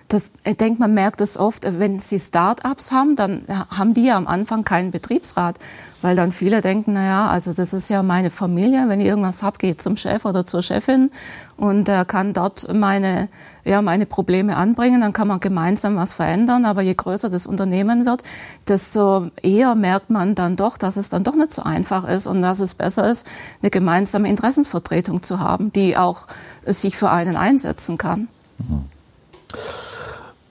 Das, 0.09 0.31
ich 0.43 0.57
denke, 0.57 0.79
man 0.79 0.95
merkt 0.95 1.21
es 1.21 1.37
oft, 1.37 1.65
wenn 1.79 1.99
Sie 1.99 2.19
Start-ups 2.19 2.91
haben, 2.91 3.15
dann 3.15 3.43
haben 3.47 3.93
die 3.93 4.05
ja 4.05 4.17
am 4.17 4.25
Anfang 4.25 4.63
keinen 4.63 4.89
Betriebsrat, 4.89 5.59
weil 6.01 6.15
dann 6.15 6.31
viele 6.31 6.61
denken, 6.61 6.93
na 6.93 7.05
ja, 7.05 7.27
also 7.27 7.53
das 7.53 7.73
ist 7.73 7.89
ja 7.89 8.01
meine 8.01 8.31
Familie, 8.31 8.89
wenn 8.89 9.01
ich 9.01 9.05
irgendwas 9.05 9.43
habe, 9.43 9.59
gehe 9.59 9.71
ich 9.71 9.77
zum 9.77 9.97
Chef 9.97 10.25
oder 10.25 10.47
zur 10.47 10.63
Chefin 10.63 11.11
und 11.57 11.87
er 11.87 12.05
kann 12.05 12.33
dort 12.33 12.73
meine, 12.73 13.29
ja, 13.63 13.83
meine 13.83 14.07
Probleme 14.07 14.57
anbringen, 14.57 15.01
dann 15.01 15.13
kann 15.13 15.27
man 15.27 15.39
gemeinsam 15.41 15.95
was 15.95 16.13
verändern, 16.13 16.65
aber 16.65 16.81
je 16.81 16.95
größer 16.95 17.29
das 17.29 17.45
Unternehmen 17.45 18.07
wird, 18.07 18.23
desto 18.67 19.29
eher 19.43 19.75
merkt 19.75 20.09
man 20.09 20.33
dann 20.33 20.55
doch, 20.55 20.79
dass 20.79 20.97
es 20.97 21.09
dann 21.09 21.23
doch 21.23 21.35
nicht 21.35 21.51
so 21.51 21.61
einfach 21.61 22.07
ist 22.07 22.25
und 22.25 22.41
dass 22.41 22.61
es 22.61 22.73
besser 22.73 23.07
ist, 23.07 23.27
eine 23.61 23.69
gemeinsame 23.69 24.27
Interessensvertretung 24.27 25.21
zu 25.21 25.39
haben, 25.39 25.71
die 25.71 25.97
auch 25.97 26.25
sich 26.65 26.97
für 26.97 27.11
einen 27.11 27.37
einsetzen 27.37 27.99
kann. 27.99 28.27
Mhm. 28.57 28.85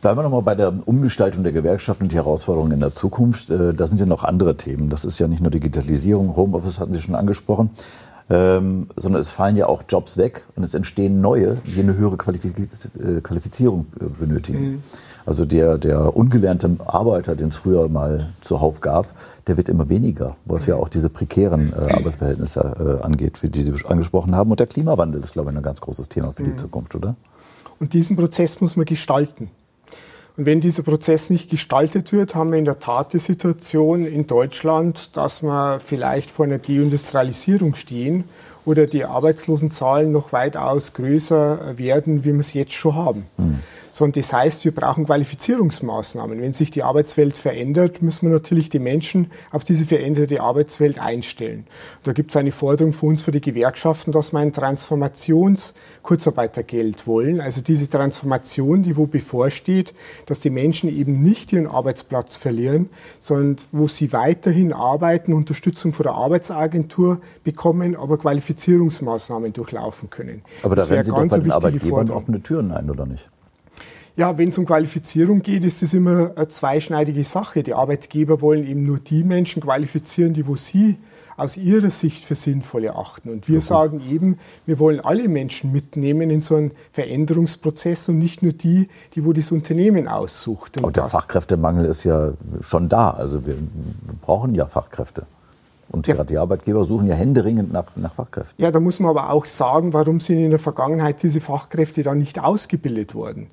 Bleiben 0.00 0.19
wir 0.19 0.23
nochmal 0.23 0.43
bei 0.43 0.55
der 0.55 0.73
Umgestaltung 0.87 1.43
der 1.43 1.50
Gewerkschaften 1.50 2.05
und 2.05 2.12
die 2.12 2.17
Herausforderungen 2.17 2.71
in 2.71 2.81
der 2.81 2.95
Zukunft. 2.95 3.50
Äh, 3.50 3.75
da 3.75 3.87
sind 3.87 3.99
ja 3.99 4.07
noch 4.07 4.23
andere 4.23 4.57
Themen. 4.57 4.90
Das 4.90 5.05
ist 5.05 5.19
ja 5.19 5.26
nicht 5.26 5.43
nur 5.43 5.50
Digitalisierung, 5.50 6.37
Homeoffice 6.37 6.78
hatten 6.78 6.93
Sie 6.93 7.02
schon 7.02 7.17
angesprochen, 7.17 7.71
ähm, 8.31 8.87
sondern 8.95 9.21
es 9.21 9.31
fallen 9.31 9.57
ja 9.57 9.67
auch 9.67 9.83
Jobs 9.88 10.17
weg 10.17 10.45
und 10.55 10.62
es 10.62 10.75
entstehen 10.75 11.21
neue, 11.21 11.57
die 11.67 11.81
eine 11.81 11.97
höhere 11.97 12.14
äh, 12.14 13.21
Qualifizierung 13.21 13.87
äh, 14.00 14.05
benötigen. 14.05 14.61
Mhm. 14.61 14.83
Also 15.26 15.45
der, 15.45 15.78
der 15.78 16.17
ungelernte 16.17 16.76
Arbeiter, 16.87 17.35
den 17.35 17.49
es 17.49 17.57
früher 17.57 17.88
mal 17.88 18.31
zuhauf 18.40 18.81
gab, 18.81 19.09
der 19.49 19.57
wird 19.57 19.69
immer 19.69 19.88
weniger, 19.88 20.37
was 20.45 20.67
ja 20.67 20.76
auch 20.76 20.88
diese 20.88 21.09
prekären 21.09 21.73
äh, 21.73 21.93
Arbeitsverhältnisse 21.93 23.00
äh, 23.00 23.05
angeht, 23.05 23.43
wie 23.43 23.49
die 23.49 23.64
Sie 23.64 23.75
angesprochen 23.85 24.37
haben. 24.37 24.52
Und 24.52 24.61
der 24.61 24.69
Klimawandel 24.69 25.21
ist, 25.21 25.33
glaube 25.33 25.50
ich, 25.50 25.57
ein 25.57 25.62
ganz 25.62 25.81
großes 25.81 26.09
Thema 26.09 26.33
für 26.33 26.45
die 26.45 26.50
mhm. 26.50 26.59
Zukunft, 26.59 26.95
oder? 26.95 27.17
Und 27.81 27.95
diesen 27.95 28.17
Prozess 28.17 28.61
muss 28.61 28.76
man 28.76 28.87
gestalten. 28.87 29.50
Und 30.38 30.47
wenn 30.47 30.61
dieser 30.61 30.85
Prozess 30.85 31.30
nicht 31.30 31.50
gestaltet 31.50 32.12
wird, 32.12 32.37
haben 32.37 32.52
wir 32.52 32.61
in 32.61 32.64
der 32.64 32.78
Tat 32.78 33.12
die 33.12 33.18
Situation 33.18 34.07
in 34.07 34.28
Deutschland, 34.28 35.16
dass 35.16 35.42
wir 35.42 35.80
vielleicht 35.85 36.30
vor 36.30 36.47
einer 36.47 36.59
Deindustrialisierung 36.59 37.75
stehen 37.75 38.23
oder 38.64 38.87
die 38.87 39.04
Arbeitslosenzahlen 39.04 40.12
noch 40.12 40.33
weitaus 40.33 40.92
größer 40.92 41.76
werden, 41.76 42.25
wie 42.25 42.33
wir 42.33 42.40
es 42.40 42.54
jetzt 42.54 42.73
schon 42.73 42.95
haben. 42.95 43.26
Mhm 43.37 43.59
sondern 43.99 44.23
das 44.23 44.33
heißt, 44.33 44.64
wir 44.64 44.73
brauchen 44.73 45.05
Qualifizierungsmaßnahmen. 45.07 46.40
Wenn 46.40 46.52
sich 46.52 46.71
die 46.71 46.85
Arbeitswelt 46.85 47.37
verändert, 47.37 48.00
müssen 48.00 48.28
wir 48.28 48.33
natürlich 48.33 48.71
die 48.71 48.78
Menschen 48.78 49.33
auf 49.50 49.64
diese 49.64 49.87
veränderte 49.87 50.40
Arbeitswelt 50.40 51.00
einstellen. 51.00 51.67
Da 52.05 52.12
gibt 52.12 52.31
es 52.31 52.37
eine 52.37 52.52
Forderung 52.52 52.93
für 52.93 53.07
uns, 53.07 53.23
für 53.23 53.33
die 53.33 53.40
Gewerkschaften, 53.40 54.12
dass 54.12 54.31
wir 54.33 54.38
ein 54.38 54.52
Transformations-Kurzarbeitergeld 54.52 57.09
wollen. 57.09 57.40
Also 57.40 57.61
diese 57.61 57.88
Transformation, 57.88 58.85
die 58.85 58.97
wo 58.97 59.09
bevorsteht, 59.09 59.97
dass 60.26 60.38
die 60.38 60.50
Menschen 60.50 60.97
eben 60.97 61.21
nicht 61.21 61.52
ihren 61.52 61.67
Arbeitsplatz 61.67 62.37
verlieren, 62.37 62.90
sondern 63.19 63.57
wo 63.73 63.88
sie 63.88 64.12
weiterhin 64.12 64.73
arbeiten, 64.73 65.33
Unterstützung 65.33 65.93
von 65.93 66.05
der 66.05 66.12
Arbeitsagentur 66.12 67.21
bekommen, 67.43 67.97
aber 67.97 68.17
Qualifizierungsmaßnahmen 68.17 69.52
durchlaufen 69.52 70.09
können. 70.09 70.43
Aber 70.62 70.76
da 70.76 70.88
werden 70.88 71.02
Sie 71.02 71.11
doch 71.11 71.26
bei 71.26 71.40
den 71.40 71.50
Arbeitgebern 71.50 72.11
offene 72.11 72.40
Türen 72.40 72.71
ein, 72.71 72.88
oder 72.90 73.05
nicht? 73.05 73.28
Ja, 74.19 74.37
wenn 74.37 74.49
es 74.49 74.59
um 74.59 74.67
Qualifizierung 74.67 75.43
geht, 75.43 75.63
ist 75.63 75.81
das 75.81 75.95
immer 75.95 76.33
eine 76.35 76.49
zweischneidige 76.49 77.23
Sache. 77.23 77.63
Die 77.63 77.73
Arbeitgeber 77.73 78.41
wollen 78.41 78.67
eben 78.67 78.85
nur 78.85 78.99
die 78.99 79.23
Menschen 79.23 79.63
qualifizieren, 79.63 80.35
die 80.35 80.45
wo 80.49 80.57
sie 80.57 80.97
aus 81.37 81.57
ihrer 81.57 81.91
Sicht 81.91 82.25
für 82.25 82.35
sinnvoll 82.35 82.83
erachten. 82.83 83.31
Und 83.31 83.47
wir 83.47 83.59
okay. 83.59 83.67
sagen 83.67 84.03
eben, 84.11 84.41
wir 84.67 84.81
wollen 84.81 84.99
alle 84.99 85.29
Menschen 85.29 85.71
mitnehmen 85.71 86.31
in 86.31 86.43
so 86.43 86.57
einen 86.57 86.73
Veränderungsprozess 86.91 88.09
und 88.09 88.19
nicht 88.19 88.43
nur 88.43 88.53
die, 88.53 88.89
die 89.15 89.25
wo 89.25 89.33
das 89.33 89.53
Unternehmen 89.53 90.09
aussucht. 90.09 90.83
Und 90.83 90.97
der 90.97 91.07
Fachkräftemangel 91.07 91.85
ist 91.85 92.03
ja 92.03 92.33
schon 92.61 92.89
da. 92.89 93.13
Also 93.13 93.47
wir 93.47 93.55
brauchen 94.21 94.53
ja 94.57 94.67
Fachkräfte. 94.67 95.27
Und 95.90 96.07
ja. 96.07 96.14
gerade 96.14 96.28
die 96.28 96.38
Arbeitgeber 96.38 96.85
suchen 96.85 97.09
ja 97.09 97.14
händeringend 97.14 97.73
nach, 97.73 97.97
nach 97.97 98.12
Fachkräften. 98.12 98.62
Ja, 98.62 98.71
da 98.71 98.78
muss 98.78 99.00
man 99.00 99.11
aber 99.11 99.30
auch 99.30 99.47
sagen, 99.47 99.95
warum 99.95 100.21
sind 100.21 100.38
in 100.38 100.50
der 100.50 100.59
Vergangenheit 100.59 101.23
diese 101.23 101.40
Fachkräfte 101.40 102.02
dann 102.02 102.18
nicht 102.18 102.42
ausgebildet 102.42 103.14
worden. 103.14 103.47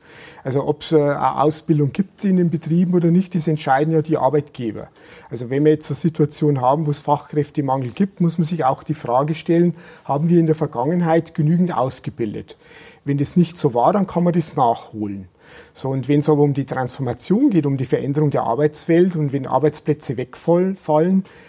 Also 0.44 0.68
ob 0.68 0.84
es 0.84 0.92
äh, 0.92 0.98
eine 0.98 1.42
Ausbildung 1.42 1.94
gibt 1.94 2.26
in 2.26 2.36
den 2.38 2.50
Betrieben 2.50 2.94
oder 2.94 3.10
nicht, 3.10 3.36
das 3.36 3.48
entscheiden 3.48 3.94
ja 3.94 4.02
die 4.02 4.18
Arbeitgeber. 4.18 4.90
Also 5.30 5.50
wenn 5.50 5.64
wir 5.64 5.72
jetzt 5.72 5.90
eine 5.90 5.96
Situation 5.96 6.60
haben, 6.60 6.86
wo 6.86 6.92
es 6.92 7.00
Fachkräftemangel 7.00 7.92
gibt, 7.92 8.20
muss 8.20 8.38
man 8.38 8.46
sich 8.46 8.66
auch 8.66 8.84
die 8.84 8.94
Frage 8.94 9.34
stellen, 9.34 9.74
haben 10.04 10.28
wir 10.28 10.40
in 10.40 10.46
der 10.46 10.56
Vergangenheit 10.56 11.36
genügend 11.36 11.76
ausgebildet? 11.76 12.58
Wenn 13.06 13.18
das 13.18 13.38
nicht 13.38 13.58
so 13.58 13.74
war, 13.74 13.94
dann 13.94 14.08
kann 14.08 14.24
man 14.24 14.34
das 14.34 14.56
nachholen. 14.56 15.30
So, 15.74 15.90
und 15.90 16.08
wenn 16.08 16.20
es 16.20 16.30
aber 16.30 16.42
um 16.42 16.54
die 16.54 16.66
Transformation 16.66 17.50
geht, 17.50 17.66
um 17.66 17.78
die 17.78 17.86
Veränderung 17.86 18.32
der 18.32 18.44
Arbeitswelt 18.44 19.16
und 19.16 19.34
wenn 19.34 19.46
Arbeitsplätze 19.46 20.18
wegfallen, 20.18 20.78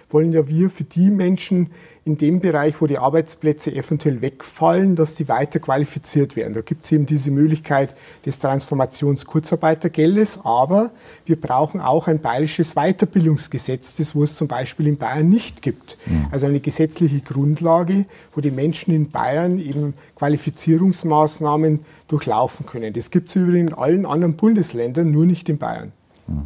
wollen 0.09 0.33
ja 0.33 0.49
wir 0.49 0.71
für 0.71 0.85
die 0.85 1.11
Menschen 1.11 1.71
in 2.07 2.17
dem 2.17 2.39
Bereich, 2.39 2.81
wo 2.81 2.87
die 2.87 2.99
Arbeitsplätze 2.99 3.75
eventuell 3.75 4.23
wegfallen, 4.23 4.95
dass 4.95 5.15
die 5.15 5.29
weiter 5.29 5.59
qualifiziert 5.59 6.37
werden. 6.37 6.55
Da 6.55 6.61
gibt 6.61 6.85
es 6.85 6.93
eben 6.93 7.05
diese 7.05 7.33
Möglichkeit 7.33 7.95
des 8.25 8.39
Transformationskurzarbeitergeldes, 8.39 10.41
aber 10.45 10.93
wir 11.25 11.39
brauchen 11.39 11.81
auch 11.81 12.07
ein 12.07 12.21
bayerisches 12.21 12.75
Weiterbildungsgesetz, 12.75 13.97
das 13.97 14.15
wo 14.15 14.23
es 14.23 14.37
zum 14.37 14.47
Beispiel 14.47 14.87
in 14.87 14.99
Bayern 14.99 15.29
nicht 15.29 15.63
gibt. 15.63 15.99
Mhm. 16.07 16.29
Also 16.31 16.47
eine 16.47 16.61
gesetzliche 16.61 17.19
Grundlage, 17.19 18.07
wo 18.33 18.41
die 18.41 18.53
Menschen 18.53 18.95
in 18.95 19.11
Bayern 19.11 19.59
eben 19.59 19.95
Qualifizierungsmaßnahmen 20.15 21.81
durchlaufen 22.07 22.67
können. 22.67 22.95
Das 22.95 23.11
gibt 23.11 23.31
es 23.31 23.37
übrigens 23.37 23.73
in 23.73 23.77
allen 23.77 24.07
anderen 24.07 24.37
Bundesländern, 24.37 25.11
nur 25.11 25.27
nicht 25.27 25.49
in 25.49 25.59
Bayern. 25.59 25.91
Hm. 26.29 26.45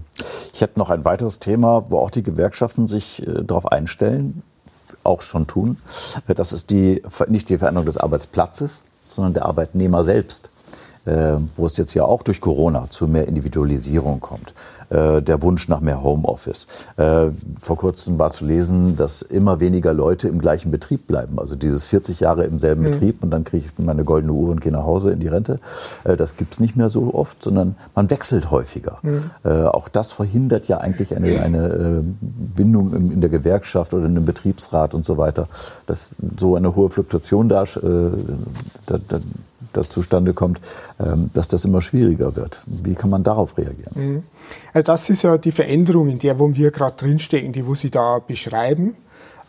Ich 0.55 0.62
habe 0.62 0.73
noch 0.76 0.88
ein 0.88 1.05
weiteres 1.05 1.38
Thema, 1.38 1.85
wo 1.90 1.99
auch 1.99 2.11
die 2.11 2.23
Gewerkschaften 2.23 2.87
sich 2.87 3.26
äh, 3.26 3.45
darauf 3.45 3.67
einstellen, 3.67 4.43
auch 5.11 5.23
schon 5.23 5.47
tun. 5.47 5.76
Das 6.26 6.52
ist 6.52 6.71
die, 6.71 7.02
nicht 7.29 7.49
die 7.49 7.59
Veränderung 7.59 7.87
des 7.87 7.99
Arbeitsplatzes, 7.99 8.83
sondern 9.14 9.35
der 9.35 9.47
Arbeitnehmer 9.47 10.05
selbst. 10.05 10.50
Äh, 11.07 11.37
wo 11.57 11.66
es 11.66 11.76
jetzt 11.76 11.95
ja 11.95 12.04
auch 12.04 12.23
durch 12.23 12.40
Corona 12.40 12.88
zu 12.90 13.09
mehr 13.09 13.26
Individualisierung 13.26 14.21
kommt. 14.21 14.52
Äh, 14.90 15.23
der 15.23 15.40
Wunsch 15.40 15.69
nach 15.69 15.80
mehr 15.80 16.02
Homeoffice. 16.02 16.66
Äh, 16.97 17.26
vor 17.61 17.76
kurzem 17.76 18.19
war 18.19 18.33
zu 18.33 18.45
lesen, 18.45 18.97
dass 18.97 19.23
immer 19.23 19.61
weniger 19.61 19.95
Leute 19.95 20.26
im 20.26 20.40
gleichen 20.40 20.73
Betrieb 20.73 21.07
bleiben. 21.07 21.38
Also 21.38 21.54
dieses 21.54 21.85
40 21.85 22.19
Jahre 22.19 22.45
im 22.45 22.59
selben 22.59 22.83
mhm. 22.83 22.90
Betrieb 22.90 23.23
und 23.23 23.30
dann 23.30 23.45
kriege 23.45 23.66
ich 23.66 23.85
meine 23.85 24.02
goldene 24.02 24.33
Uhr 24.33 24.50
und 24.50 24.61
gehe 24.61 24.73
nach 24.73 24.83
Hause 24.83 25.12
in 25.12 25.21
die 25.21 25.28
Rente. 25.28 25.61
Äh, 26.02 26.16
das 26.16 26.37
gibt 26.37 26.54
es 26.54 26.61
nicht 26.61 26.75
mehr 26.75 26.88
so 26.88 27.14
oft, 27.14 27.40
sondern 27.40 27.76
man 27.95 28.11
wechselt 28.11 28.50
häufiger. 28.50 28.99
Mhm. 29.02 29.30
Auch 29.45 29.88
das 29.88 30.12
verhindert 30.12 30.66
ja 30.69 30.78
eigentlich 30.78 31.14
eine, 31.14 31.40
eine 31.40 32.02
Bindung 32.21 32.95
in 32.95 33.21
der 33.21 33.30
Gewerkschaft 33.30 33.95
oder 33.95 34.07
in 34.07 34.16
einem 34.16 34.25
Betriebsrat 34.25 34.95
und 34.95 35.04
so 35.04 35.16
weiter, 35.16 35.47
dass 35.87 36.11
so 36.38 36.57
eine 36.57 36.75
hohe 36.75 36.88
Fluktuation 36.88 37.49
da, 37.49 37.64
da, 37.64 38.99
da 39.09 39.21
das 39.73 39.89
zustande 39.89 40.35
kommt, 40.35 40.61
ähm, 40.99 41.31
dass 41.35 41.49
das 41.49 41.65
immer 41.65 41.83
schwieriger 41.83 42.37
wird. 42.37 42.62
Wie 42.67 42.95
kann 42.95 43.11
man 43.11 43.23
darauf 43.23 43.57
reagieren? 43.59 43.93
Mhm. 43.95 44.23
Also 44.73 44.87
das 44.87 45.11
ist 45.11 45.23
ja 45.23 45.39
die 45.39 45.53
Veränderung, 45.53 46.09
in 46.09 46.19
der 46.19 46.39
wo 46.39 46.55
wir 46.55 46.71
gerade 46.71 46.97
drinstecken, 46.97 47.53
die 47.53 47.67
wo 47.67 47.75
Sie 47.75 47.91
da 47.91 48.19
beschreiben. 48.19 48.97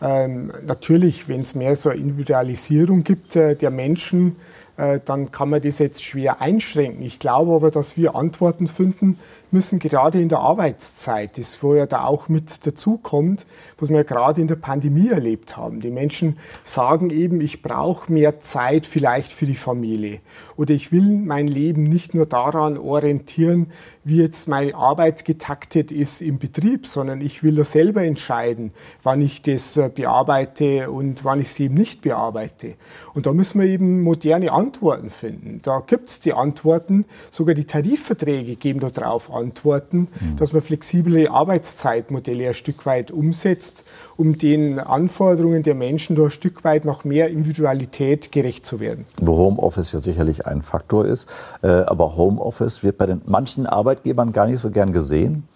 Ähm, 0.02 0.52
natürlich, 0.66 1.30
wenn 1.30 1.42
es 1.42 1.54
mehr 1.54 1.76
so 1.76 1.90
eine 1.90 2.00
Individualisierung 2.00 3.04
gibt 3.04 3.36
äh, 3.36 3.56
der 3.56 3.70
Menschen, 3.70 4.36
äh, 4.78 5.00
dann 5.04 5.32
kann 5.32 5.50
man 5.50 5.62
das 5.62 5.78
jetzt 5.80 6.04
schwer 6.04 6.42
einschränken. 6.42 7.04
Ich 7.04 7.20
glaube 7.20 7.54
aber, 7.54 7.70
dass 7.70 7.98
wir 7.98 8.16
Antworten 8.16 8.68
finden 8.68 9.20
müssen, 9.54 9.80
gerade 9.80 10.22
in 10.22 10.30
der 10.30 10.40
Arbeitszeit, 10.40 11.38
das 11.38 11.62
wo 11.62 11.76
ja 11.76 11.86
da 11.86 12.06
auch 12.06 12.30
mit 12.30 12.66
dazukommt, 12.66 13.46
was 13.78 13.90
wir 13.90 13.98
ja 13.98 14.04
gerade 14.04 14.42
in 14.42 14.48
der 14.48 14.56
Pandemie 14.56 15.10
erlebt 15.10 15.58
haben. 15.58 15.80
Die 15.82 15.92
Menschen 15.92 16.38
sagen 16.64 17.10
eben, 17.10 17.42
ich 17.42 17.62
brauche 17.62 18.12
mehr 18.12 18.40
Zeit 18.40 18.86
vielleicht 18.86 19.32
für 19.32 19.46
die 19.46 19.56
Familie 19.56 20.20
oder 20.58 20.74
ich 20.74 20.92
will 20.92 21.18
mein 21.18 21.48
Leben 21.48 21.84
nicht 21.84 22.14
nur 22.14 22.26
daran 22.26 22.78
orientieren, 22.78 23.68
wie 24.04 24.18
jetzt 24.18 24.48
meine 24.48 24.76
Arbeit 24.76 25.26
getaktet 25.26 25.92
ist 25.92 26.22
im 26.22 26.40
Betrieb, 26.40 26.88
sondern 26.88 27.22
ich 27.22 27.44
will 27.44 27.56
da 27.56 27.64
selber 27.64 28.04
entscheiden, 28.04 28.72
wann 29.04 29.22
ich 29.22 29.42
das 29.42 29.78
äh, 29.78 29.90
bearbeite 29.94 30.90
und 30.90 31.24
wann 31.24 31.40
ich 31.40 31.48
es 31.48 31.60
eben 31.60 31.76
nicht 31.76 32.02
bearbeite. 32.02 32.76
Und 33.14 33.26
da 33.26 33.34
müssen 33.34 33.62
wir 33.62 33.68
eben 33.68 34.02
moderne 34.02 34.52
Antworten 34.52 35.10
finden. 35.10 35.62
Da 35.62 35.82
gibt 35.86 36.10
es 36.10 36.20
die 36.20 36.34
Antworten, 36.34 37.06
sogar 37.30 37.54
die 37.54 37.66
Tarifverträge 37.66 38.56
geben 38.56 38.80
darauf 38.80 39.32
Antworten, 39.42 40.08
mhm. 40.20 40.38
dass 40.38 40.54
man 40.54 40.62
flexible 40.62 41.28
Arbeitszeitmodelle 41.28 42.50
ein 42.50 42.54
Stück 42.54 42.86
weit 42.86 43.12
umsetzt, 43.12 43.84
um 44.18 44.38
den 44.38 44.80
Anforderungen 44.80 45.64
der 45.64 45.76
Menschen 45.76 46.16
da 46.16 46.24
ein 46.24 46.32
Stück 46.32 46.64
weit 46.64 46.86
noch 46.86 47.04
mehr 47.04 47.30
Individualität 47.30 48.32
gerecht 48.32 48.66
zu 48.66 48.80
werden. 48.80 49.06
Wo 49.20 49.38
Homeoffice 49.38 49.92
ja 49.92 50.00
sicherlich 50.00 50.46
ein 50.46 50.62
Faktor 50.62 51.06
ist, 51.06 51.28
äh, 51.62 51.68
aber 51.68 52.16
Homeoffice 52.16 52.84
wird 52.84 52.98
bei 52.98 53.06
den 53.06 53.22
manchen 53.26 53.66
Arbeitgebern 53.66 54.32
gar 54.32 54.48
nicht 54.48 54.60
so 54.60 54.70
gern 54.70 54.94
gesehen, 54.94 55.48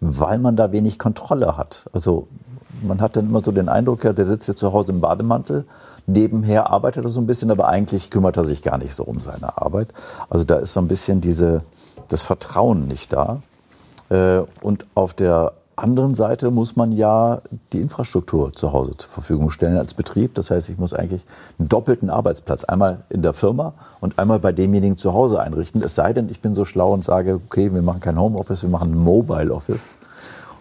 weil 0.00 0.38
man 0.38 0.56
da 0.56 0.72
wenig 0.72 0.98
Kontrolle 0.98 1.56
hat. 1.56 1.88
Also 1.92 2.28
man 2.82 3.00
hat 3.00 3.16
dann 3.16 3.28
immer 3.28 3.42
so 3.44 3.52
den 3.52 3.68
Eindruck, 3.68 4.04
ja, 4.04 4.12
der 4.12 4.26
sitzt 4.26 4.48
jetzt 4.48 4.58
zu 4.58 4.72
Hause 4.72 4.92
im 4.92 5.00
Bademantel, 5.00 5.64
nebenher 6.06 6.70
arbeitet 6.70 7.04
er 7.04 7.10
so 7.10 7.20
ein 7.20 7.26
bisschen, 7.26 7.50
aber 7.50 7.68
eigentlich 7.68 8.10
kümmert 8.10 8.36
er 8.36 8.44
sich 8.44 8.62
gar 8.62 8.78
nicht 8.78 8.94
so 8.94 9.04
um 9.04 9.18
seine 9.18 9.56
Arbeit. 9.56 9.88
Also 10.28 10.44
da 10.44 10.56
ist 10.56 10.72
so 10.72 10.80
ein 10.80 10.88
bisschen 10.88 11.20
diese, 11.20 11.62
das 12.12 12.22
Vertrauen 12.22 12.86
nicht 12.86 13.12
da. 13.12 13.42
Äh, 14.10 14.42
und 14.60 14.86
auf 14.94 15.14
der 15.14 15.52
anderen 15.74 16.14
Seite 16.14 16.50
muss 16.50 16.76
man 16.76 16.92
ja 16.92 17.40
die 17.72 17.80
Infrastruktur 17.80 18.52
zu 18.52 18.72
Hause 18.72 18.96
zur 18.96 19.10
Verfügung 19.10 19.50
stellen 19.50 19.78
als 19.78 19.94
Betrieb. 19.94 20.34
Das 20.34 20.50
heißt, 20.50 20.68
ich 20.68 20.78
muss 20.78 20.92
eigentlich 20.92 21.24
einen 21.58 21.68
doppelten 21.68 22.10
Arbeitsplatz 22.10 22.64
einmal 22.64 23.04
in 23.08 23.22
der 23.22 23.32
Firma 23.32 23.72
und 24.00 24.18
einmal 24.18 24.38
bei 24.38 24.52
demjenigen 24.52 24.98
zu 24.98 25.14
Hause 25.14 25.40
einrichten. 25.40 25.82
Es 25.82 25.94
sei 25.94 26.12
denn, 26.12 26.28
ich 26.28 26.40
bin 26.40 26.54
so 26.54 26.64
schlau 26.64 26.92
und 26.92 27.04
sage, 27.04 27.40
okay, 27.46 27.72
wir 27.72 27.82
machen 27.82 28.00
kein 28.00 28.20
Homeoffice, 28.20 28.62
wir 28.62 28.70
machen 28.70 28.92
ein 28.92 28.98
Mobile 28.98 29.52
Office 29.52 29.98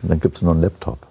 und 0.01 0.10
dann 0.10 0.20
gibt 0.20 0.38
es 0.38 0.41
nur 0.41 0.53
einen 0.53 0.62
Laptop. 0.62 1.11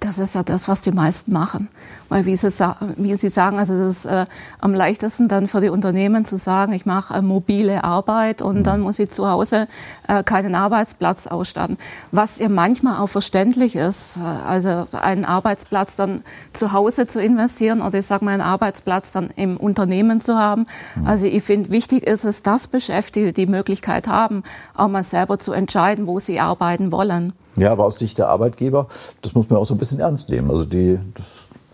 Das 0.00 0.18
ist 0.18 0.34
ja 0.34 0.42
das, 0.42 0.68
was 0.68 0.80
die 0.82 0.92
meisten 0.92 1.32
machen. 1.32 1.68
Weil 2.08 2.24
wie 2.24 2.36
Sie, 2.36 2.48
wie 2.96 3.16
Sie 3.16 3.28
sagen, 3.28 3.58
also 3.58 3.76
das 3.76 3.98
ist 3.98 4.06
äh, 4.06 4.26
am 4.60 4.72
leichtesten 4.72 5.28
dann 5.28 5.46
für 5.46 5.60
die 5.60 5.68
Unternehmen 5.68 6.24
zu 6.24 6.38
sagen, 6.38 6.72
ich 6.72 6.86
mache 6.86 7.14
äh, 7.14 7.22
mobile 7.22 7.82
Arbeit 7.84 8.40
und 8.40 8.58
mhm. 8.58 8.62
dann 8.62 8.80
muss 8.80 8.98
ich 8.98 9.10
zu 9.10 9.28
Hause 9.28 9.66
äh, 10.06 10.22
keinen 10.22 10.54
Arbeitsplatz 10.54 11.26
ausstatten. 11.26 11.78
Was 12.12 12.38
ja 12.38 12.48
manchmal 12.48 13.00
auch 13.00 13.08
verständlich 13.08 13.76
ist, 13.76 14.18
äh, 14.18 14.20
also 14.20 14.86
einen 14.92 15.24
Arbeitsplatz 15.24 15.96
dann 15.96 16.22
zu 16.52 16.72
Hause 16.72 17.06
zu 17.06 17.20
investieren 17.20 17.82
oder 17.82 17.98
ich 17.98 18.06
sage 18.06 18.24
mal 18.24 18.32
einen 18.32 18.42
Arbeitsplatz 18.42 19.12
dann 19.12 19.30
im 19.36 19.56
Unternehmen 19.56 20.20
zu 20.20 20.38
haben. 20.38 20.66
Mhm. 20.96 21.06
Also 21.06 21.26
ich 21.26 21.42
finde, 21.42 21.70
wichtig 21.70 22.06
ist 22.06 22.24
es, 22.24 22.42
dass 22.42 22.68
Beschäftigte 22.68 23.32
die 23.32 23.46
Möglichkeit 23.46 24.06
haben, 24.06 24.44
auch 24.74 24.88
mal 24.88 25.02
selber 25.02 25.38
zu 25.38 25.52
entscheiden, 25.52 26.06
wo 26.06 26.20
sie 26.20 26.40
arbeiten 26.40 26.92
wollen. 26.92 27.32
Ja, 27.58 27.72
aber 27.72 27.86
aus 27.86 27.98
Sicht 27.98 28.18
der 28.18 28.28
Arbeitgeber, 28.28 28.86
das 29.22 29.34
muss 29.34 29.50
man 29.50 29.58
auch 29.58 29.66
so 29.66 29.74
ein 29.74 29.78
bisschen 29.78 29.87
ernst 29.96 30.28
nehmen. 30.28 30.50
Also 30.50 30.64
die, 30.64 30.98
das, 31.14 31.26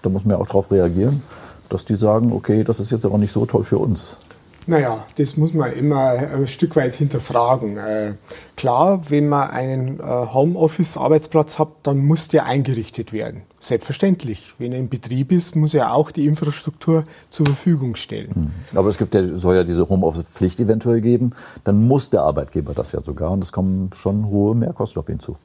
da 0.03 0.09
muss 0.09 0.25
man 0.25 0.37
ja 0.37 0.43
auch 0.43 0.47
darauf 0.47 0.71
reagieren, 0.71 1.23
dass 1.69 1.85
die 1.85 1.97
sagen, 1.97 2.33
okay, 2.33 2.63
das 2.63 2.79
ist 2.79 2.93
jetzt 2.93 3.05
aber 3.05 3.19
nicht 3.19 3.33
so 3.33 3.47
toll 3.47 3.65
für 3.65 3.79
uns. 3.79 4.19
Naja, 4.67 5.05
das 5.19 5.37
muss 5.37 5.53
man 5.53 5.73
immer 5.73 6.11
ein 6.13 6.47
Stück 6.47 6.75
weit 6.75 6.95
hinterfragen. 6.95 7.77
Äh, 7.77 8.15
klar, 8.57 9.03
wenn 9.11 9.29
man 9.29 9.51
einen 9.51 10.01
äh, 10.01 10.03
Homeoffice-Arbeitsplatz 10.03 11.59
hat, 11.59 11.69
dann 11.83 11.99
muss 11.99 12.29
der 12.29 12.47
eingerichtet 12.47 13.13
werden. 13.13 13.43
Selbstverständlich. 13.61 14.55
Wenn 14.59 14.73
er 14.73 14.79
in 14.79 14.89
Betrieb 14.89 15.33
ist, 15.33 15.55
muss 15.55 15.75
er 15.75 15.93
auch 15.93 16.11
die 16.11 16.27
Infrastruktur 16.27 17.05
zur 17.29 17.47
Verfügung 17.47 17.95
stellen. 17.95 18.35
Hm. 18.35 18.79
Aber 18.79 18.89
es 18.89 18.97
gibt 18.97 19.15
ja, 19.15 19.37
soll 19.37 19.57
ja 19.57 19.65
diese 19.65 19.87
Homeoffice-Pflicht 19.89 20.59
eventuell 20.61 21.03
geben. 21.03 21.33
Dann 21.65 21.87
muss 21.87 22.09
der 22.09 22.23
Arbeitgeber 22.23 22.73
das 22.73 22.93
ja 22.93 23.03
sogar. 23.03 23.33
Und 23.33 23.45
es 23.45 23.53
kommen 23.53 23.91
schon 23.95 24.27
hohe 24.29 24.55
Mehrkosten 24.55 25.01
auf 25.01 25.09
ihn 25.11 25.21
zu. 25.21 25.37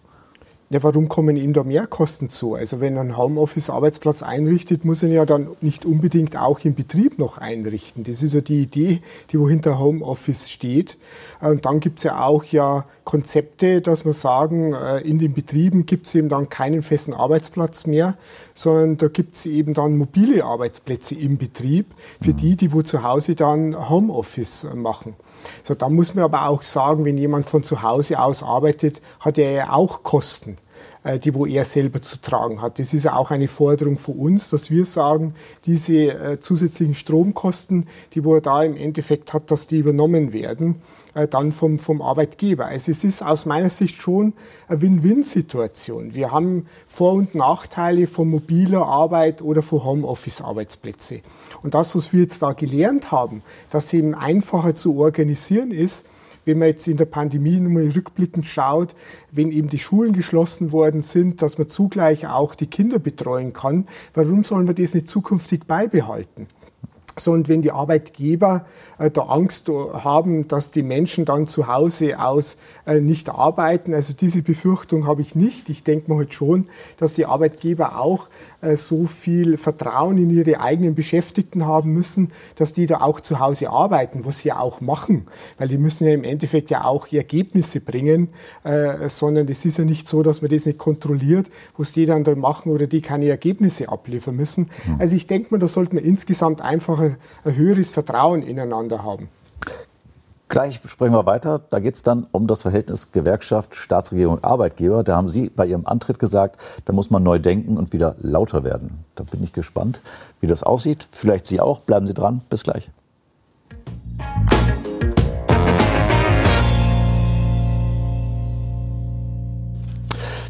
Ja, 0.72 0.84
warum 0.84 1.10
kommen 1.10 1.36
ihm 1.36 1.54
da 1.54 1.64
Mehrkosten 1.64 2.30
zu? 2.30 2.54
Also 2.54 2.80
wenn 2.80 2.94
er 2.94 3.02
einen 3.02 3.18
Homeoffice-Arbeitsplatz 3.18 4.22
einrichtet, 4.22 4.86
muss 4.86 5.02
er 5.02 5.10
ihn 5.10 5.16
ja 5.16 5.26
dann 5.26 5.48
nicht 5.62 5.84
unbedingt 5.84 6.38
auch 6.38 6.60
im 6.60 6.76
Betrieb 6.76 7.18
noch 7.18 7.40
einrichten. 7.40 8.04
Das 8.04 8.22
ist 8.22 8.36
ja 8.36 8.42
die 8.42 8.62
Idee, 8.62 9.02
die 9.32 9.40
wo 9.40 9.50
hinter 9.50 9.80
Homeoffice 9.80 10.52
steht. 10.52 11.00
Und 11.42 11.66
dann 11.66 11.80
gibt 11.80 11.98
es 11.98 12.04
ja 12.04 12.24
auch 12.24 12.44
ja 12.44 12.86
Konzepte, 13.04 13.82
dass 13.82 14.06
wir 14.06 14.14
sagen, 14.14 14.74
äh, 14.74 15.00
in 15.00 15.18
den 15.18 15.34
Betrieben 15.34 15.88
gibt 15.88 16.06
es 16.06 16.14
eben 16.14 16.30
dann 16.30 16.50
keinen 16.50 16.84
festen 16.84 17.16
Arbeitsplatz 17.16 17.88
mehr, 17.88 18.16
sondern 18.54 18.98
da 18.98 19.08
gibt 19.08 19.34
es 19.34 19.48
eben 19.48 19.74
dann 19.74 19.98
mobile 19.98 20.46
Arbeitsplätze 20.46 21.16
im 21.16 21.40
Betrieb 21.40 21.88
für 22.22 22.36
die, 22.36 22.56
die 22.56 22.72
wo 22.72 22.84
zu 22.84 23.02
Hause 23.02 23.34
dann 23.34 23.90
Homeoffice 23.90 24.68
machen. 24.76 25.16
So, 25.63 25.75
da 25.75 25.89
muss 25.89 26.15
man 26.15 26.24
aber 26.24 26.48
auch 26.48 26.62
sagen, 26.62 27.05
wenn 27.05 27.17
jemand 27.17 27.48
von 27.48 27.63
zu 27.63 27.81
Hause 27.81 28.19
aus 28.19 28.43
arbeitet, 28.43 29.01
hat 29.19 29.38
er 29.38 29.51
ja 29.51 29.72
auch 29.72 30.03
Kosten, 30.03 30.55
äh, 31.03 31.19
die 31.19 31.34
wo 31.34 31.46
er 31.46 31.65
selber 31.65 32.01
zu 32.01 32.22
tragen 32.22 32.62
hat. 32.62 32.79
Das 32.79 32.93
ist 32.93 33.05
ja 33.05 33.15
auch 33.15 33.31
eine 33.31 33.48
Forderung 33.48 33.98
von 33.98 34.15
uns, 34.15 34.50
dass 34.50 34.69
wir 34.69 34.86
sagen, 34.86 35.36
diese 35.65 35.93
äh, 35.93 36.39
zusätzlichen 36.39 36.96
Stromkosten, 36.96 37.88
die 38.13 38.24
wo 38.24 38.36
er 38.36 38.41
da 38.41 38.63
im 38.63 38.75
Endeffekt 38.75 39.34
hat, 39.34 39.51
dass 39.51 39.67
die 39.67 39.79
übernommen 39.79 40.34
werden 40.34 40.81
dann 41.13 41.51
vom, 41.51 41.80
vom 41.80 42.01
Arbeitgeber. 42.01 42.66
Also 42.66 42.92
es 42.92 43.04
ist 43.04 43.22
aus 43.22 43.46
meiner 43.46 43.70
Sicht 43.70 44.01
schon 44.01 44.34
eine 44.68 44.82
Win-Win-Situation. 44.82 46.13
Wir 46.13 46.32
haben 46.32 46.66
Vor- 46.88 47.13
und 47.13 47.36
Nachteile 47.36 48.08
von 48.08 48.30
mobiler 48.30 48.86
Arbeit 48.86 49.42
oder 49.42 49.62
von 49.62 49.84
Homeoffice-Arbeitsplätze. 49.84 51.22
Und 51.63 51.74
das, 51.74 51.96
was 51.96 52.13
wir 52.13 52.22
jetzt 52.22 52.42
da 52.42 52.54
gelernt 52.54 53.12
haben, 53.12 53.42
dass 53.72 53.94
eben 53.94 54.16
einfacher 54.16 54.75
zu 54.75 54.98
organisieren 54.98 55.72
ist, 55.72 56.06
wenn 56.46 56.60
man 56.60 56.70
jetzt 56.70 56.88
in 56.88 56.98
der 56.98 57.06
Pandemie 57.06 57.60
nochmal 57.60 57.92
rückblickend 57.96 58.48
schaut, 58.48 58.96
wenn 59.32 59.51
eben 59.51 59.70
die 59.70 59.78
Schulen 59.78 60.13
geschlossen 60.13 60.72
worden 60.72 61.01
sind, 61.01 61.42
dass 61.42 61.58
man 61.58 61.68
zugleich 61.68 62.28
auch 62.28 62.56
die 62.56 62.68
Kinder 62.68 62.98
betreuen 62.98 63.54
kann, 63.54 63.86
warum 64.13 64.44
sollen 64.44 64.68
wir 64.68 64.74
das 64.74 64.94
nicht 64.94 65.08
zukünftig 65.08 65.66
beibehalten? 65.66 66.48
So, 67.20 67.32
und 67.32 67.50
wenn 67.50 67.62
die 67.62 67.72
Arbeitgeber 67.72 68.66
äh, 68.98 69.12
da 69.12 69.24
Angst 69.24 69.70
haben, 69.70 70.48
dass 70.48 70.72
die 70.72 70.84
Menschen 70.84 71.26
dann 71.26 71.48
zu 71.48 71.68
Hause 71.68 72.20
aus 72.20 72.58
äh, 72.86 73.00
nicht 73.00 73.30
arbeiten, 73.30 73.94
also 73.94 74.14
diese 74.14 74.42
Befürchtung 74.42 75.06
habe 75.06 75.22
ich 75.22 75.36
nicht. 75.36 75.70
Ich 75.70 75.84
denke 75.84 76.12
mir 76.12 76.18
halt 76.18 76.34
schon, 76.34 76.68
dass 76.98 77.14
die 77.14 77.26
Arbeitgeber 77.26 78.00
auch 78.00 78.28
so 78.75 79.06
viel 79.06 79.58
Vertrauen 79.58 80.18
in 80.18 80.30
ihre 80.30 80.60
eigenen 80.60 80.96
Beschäftigten 80.96 81.66
haben 81.66 81.92
müssen, 81.94 82.32
dass 82.56 82.74
die 82.74 82.88
da 82.88 83.01
auch 83.01 83.22
zu 83.22 83.39
Hause 83.39 83.70
arbeiten, 83.70 84.25
was 84.25 84.39
sie 84.39 84.50
ja 84.50 84.60
auch 84.60 84.82
machen, 84.82 85.28
weil 85.58 85.68
die 85.68 85.78
müssen 85.78 86.06
ja 86.06 86.13
im 86.13 86.24
Endeffekt 86.24 86.70
ja 86.70 86.84
auch 86.84 87.08
Ergebnisse 87.12 87.80
bringen, 87.80 88.30
äh, 88.63 89.08
sondern 89.08 89.48
es 89.48 89.66
ist 89.66 89.78
ja 89.78 89.86
nicht 89.86 90.08
so, 90.08 90.24
dass 90.24 90.42
man 90.42 90.51
das 90.51 90.66
nicht 90.66 90.78
kontrolliert, 90.78 91.50
was 91.78 91.94
die 91.94 92.06
dann 92.06 92.24
da 92.24 92.36
machen 92.36 92.72
oder 92.72 92.88
die 92.88 93.01
keine 93.01 93.30
Ergebnisse 93.30 93.89
abliefern 93.89 94.36
müssen. 94.36 94.70
Mhm. 94.86 94.96
Also 95.00 95.16
ich 95.16 95.28
denke 95.28 95.50
mal, 95.51 95.60
da 95.60 95.68
sollte 95.68 95.96
man 95.96 96.04
insgesamt 96.04 96.62
einfach 96.62 97.00
ein, 97.00 97.18
ein 97.44 97.56
höheres 97.56 97.89
Vertrauen 97.89 98.42
ineinander 98.44 99.04
haben. 99.04 99.30
Gleich 100.50 100.79
sprechen 100.84 101.13
wir 101.13 101.27
weiter. 101.27 101.62
Da 101.70 101.79
geht 101.79 101.96
es 101.96 102.01
dann 102.01 102.25
um 102.32 102.48
das 102.48 102.63
Verhältnis 102.63 103.12
Gewerkschaft, 103.12 103.75
Staatsregierung, 103.75 104.44
Arbeitgeber. 104.44 105.03
Da 105.03 105.15
haben 105.15 105.29
Sie 105.29 105.50
bei 105.50 105.68
Ihrem 105.68 105.86
Antritt 105.86 106.18
gesagt, 106.18 106.60
da 106.86 106.94
muss 106.94 107.12
man 107.12 107.22
neu 107.22 107.38
denken 107.38 107.77
und 107.77 107.94
wieder 107.94 108.15
lauter 108.20 108.63
werden. 108.63 109.06
Da 109.13 109.24
bin 109.24 109.44
ich 109.44 109.53
gespannt, 109.53 110.01
wie 110.41 110.48
das 110.48 110.63
aussieht. 110.63 111.08
Vielleicht 111.12 111.46
Sie 111.46 111.60
auch. 111.60 111.82
Bleiben 111.82 112.08
Sie 112.08 112.15
dran. 112.15 112.41
Bis 112.50 112.63
gleich. 112.63 112.89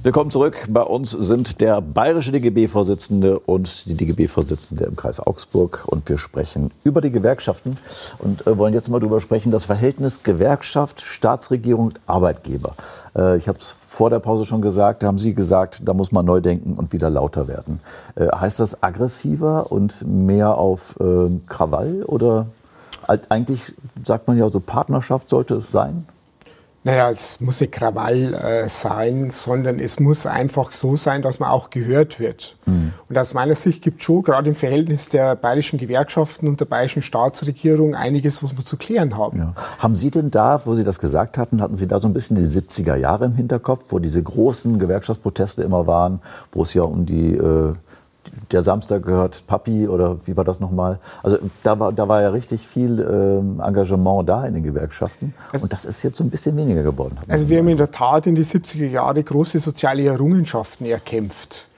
Willkommen 0.01 0.32
zurück. 0.32 0.68
Bei 0.70 0.82
uns 0.82 1.12
sind 1.12 1.60
der 1.60 1.82
bayerische 1.82 2.32
DGB-Vorsitzende 2.32 3.38
und 3.38 3.86
die 3.86 3.96
DGB-Vorsitzende 3.96 4.86
im 4.86 4.96
Kreis 4.96 5.20
Augsburg. 5.20 5.84
Und 5.88 6.08
wir 6.08 6.18
sprechen 6.18 6.72
über 6.86 7.01
die 7.01 7.12
Gewerkschaften 7.12 7.75
und 8.18 8.48
äh, 8.48 8.57
wollen 8.57 8.74
jetzt 8.74 8.88
mal 8.88 9.01
darüber 9.01 9.20
sprechen, 9.20 9.51
das 9.51 9.66
Verhältnis 9.66 10.24
Gewerkschaft, 10.24 11.01
Staatsregierung, 11.01 11.96
Arbeitgeber. 12.07 12.75
Äh, 13.14 13.35
ich 13.40 13.50
habe 13.50 13.57
es 13.57 13.75
vor 13.88 14.09
der 14.09 14.20
Pause 14.20 14.46
schon 14.46 14.62
gesagt, 14.62 15.03
da 15.03 15.07
haben 15.07 15.18
Sie 15.18 15.33
gesagt, 15.33 15.81
da 15.83 15.94
muss 15.94 16.14
man 16.14 16.25
neu 16.25 16.40
denken 16.40 16.75
und 16.75 16.94
wieder 16.94 17.09
lauter 17.09 17.50
werden. 17.50 17.81
Äh, 18.16 18.27
heißt 18.33 18.62
das 18.62 18.81
aggressiver 18.81 19.70
und 19.70 20.07
mehr 20.07 20.57
auf 20.57 20.96
ähm, 21.01 21.42
Krawall 21.46 22.03
oder 22.03 22.46
eigentlich 23.27 23.74
sagt 24.05 24.29
man 24.29 24.38
ja 24.38 24.50
so 24.50 24.62
Partnerschaft 24.62 25.27
sollte 25.27 25.55
es 25.55 25.72
sein? 25.72 26.05
Naja, 26.83 27.11
es 27.11 27.42
muss 27.42 27.59
nicht 27.59 27.74
Krawall 27.74 28.33
äh, 28.33 28.70
sein, 28.70 29.31
sondern 29.31 29.79
es 29.79 30.00
muss 30.00 30.25
einfach 30.25 30.72
so 30.72 30.96
sein, 30.96 31.22
dass 31.22 31.39
man 31.39 31.50
auch 31.50 31.70
gehört 31.70 32.20
wird. 32.22 32.55
Mhm. 32.65 32.94
Und 33.09 33.18
aus 33.18 33.33
meiner 33.33 33.55
Sicht 33.55 33.81
gibt 33.81 34.00
es 34.00 34.05
schon 34.05 34.24
gerade 34.24 34.48
im 34.48 34.55
Verhältnis 34.55 35.09
der 35.09 35.35
bayerischen 35.35 35.77
Gewerkschaften 35.77 36.48
und 36.48 36.61
der 36.61 36.65
bayerischen 36.65 37.01
Staatsregierung 37.01 37.96
einiges, 37.96 38.42
was 38.42 38.55
wir 38.55 38.63
zu 38.63 38.77
klären 38.77 39.18
haben. 39.18 39.39
Ja. 39.39 39.53
Haben 39.79 39.98
Sie 39.98 40.09
denn 40.09 40.31
da, 40.31 40.61
wo 40.65 40.74
Sie 40.75 40.85
das 40.85 41.00
gesagt 41.00 41.37
hatten, 41.37 41.61
hatten 41.61 41.75
Sie 41.75 41.87
da 41.87 42.00
so 42.00 42.07
ein 42.07 42.13
bisschen 42.13 42.37
die 42.37 42.44
70er 42.44 42.96
Jahre 42.96 43.25
im 43.25 43.35
Hinterkopf, 43.35 43.85
wo 43.89 44.00
diese 44.00 44.24
großen 44.24 44.79
Gewerkschaftsproteste 44.79 45.63
immer 45.63 45.85
waren, 45.85 46.22
wo 46.53 46.63
es 46.63 46.74
ja 46.74 46.83
um 46.83 47.05
die 47.05 47.35
äh, 47.35 47.74
der 48.51 48.62
Samstag 48.62 49.03
gehört 49.03 49.46
Papi 49.48 49.88
oder 49.88 50.18
wie 50.25 50.35
war 50.35 50.44
das 50.44 50.59
nochmal? 50.59 51.00
Also 51.24 51.38
da 51.64 51.79
war, 51.79 51.92
da 51.92 52.07
war 52.07 52.22
ja 52.22 52.29
richtig 52.29 52.68
viel 52.68 53.00
ähm, 53.00 53.62
Engagement 53.64 54.27
da 54.27 54.46
in 54.46 54.53
den 54.53 54.64
Gewerkschaften 54.64 55.33
also, 55.51 55.64
und 55.64 55.74
das 55.74 55.85
ist 55.85 56.03
jetzt 56.03 56.18
so 56.18 56.24
ein 56.24 56.29
bisschen 56.29 56.57
weniger 56.57 56.83
geworden. 56.83 57.18
Also 57.27 57.50
wir 57.50 57.59
haben 57.59 57.68
in 57.68 57.77
der 57.77 57.92
Tat 57.92 58.27
in 58.27 58.35
die 58.35 58.44
70er 58.44 58.88
Jahre 58.88 59.24
große 59.24 59.59
soziale 59.59 60.05
Errungenschaften 60.05 60.85
erkämpft, 60.85 61.69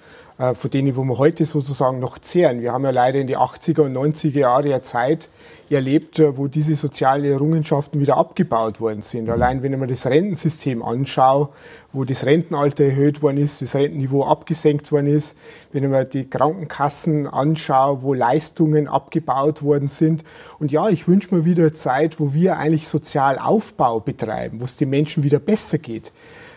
von 0.41 0.71
denen 0.71 0.95
wo 0.95 1.03
wir 1.03 1.17
heute 1.17 1.45
sozusagen 1.45 1.99
noch 1.99 2.17
zehren. 2.17 2.61
Wir 2.61 2.73
haben 2.73 2.83
ja 2.83 2.89
leider 2.89 3.19
in 3.19 3.27
die 3.27 3.37
80er 3.37 3.81
und 3.81 3.95
90er 3.95 4.39
Jahre 4.39 4.69
ja 4.69 4.81
Zeit 4.81 5.29
erlebt, 5.71 6.19
äh, 6.19 6.37
wo 6.37 6.47
diese 6.47 6.75
sozialen 6.75 7.25
Errungenschaften 7.25 7.99
wieder 7.99 8.17
abgebaut 8.17 8.79
worden 8.79 9.01
sind. 9.01 9.29
Allein 9.29 9.63
wenn 9.63 9.73
ich 9.73 9.79
mir 9.79 9.87
das 9.87 10.05
Rentensystem 10.05 10.83
anschaue, 10.83 11.49
wo 11.93 12.03
das 12.03 12.25
Rentenalter 12.25 12.85
erhöht 12.85 13.21
worden 13.21 13.37
ist, 13.37 13.61
das 13.61 13.75
Rentenniveau 13.75 14.25
abgesenkt 14.25 14.91
worden 14.91 15.07
ist, 15.07 15.37
wenn 15.71 15.83
ich 15.83 15.89
mir 15.89 16.05
die 16.05 16.29
Krankenkassen 16.29 17.27
anschaue, 17.27 18.03
wo 18.03 18.13
Leistungen 18.13 18.87
abgebaut 18.87 19.63
worden 19.63 19.87
sind. 19.87 20.23
Und 20.59 20.71
ja, 20.71 20.89
ich 20.89 21.07
wünsche 21.07 21.33
mir 21.33 21.45
wieder 21.45 21.63
eine 21.63 21.73
Zeit, 21.73 22.19
wo 22.19 22.33
wir 22.33 22.57
eigentlich 22.57 22.87
Sozialaufbau 22.87 23.99
betreiben, 23.99 24.59
wo 24.59 24.65
es 24.65 24.77
den 24.77 24.89
Menschen 24.89 25.23
wieder 25.23 25.39
besser 25.39 25.77
geht. 25.77 26.11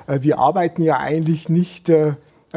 Äh, 0.07 0.21
wir 0.23 0.39
arbeiten 0.39 0.83
ja 0.83 0.99
eigentlich 0.99 1.49
nicht 1.49 1.89
äh, 1.89 2.09
äh, 2.09 2.15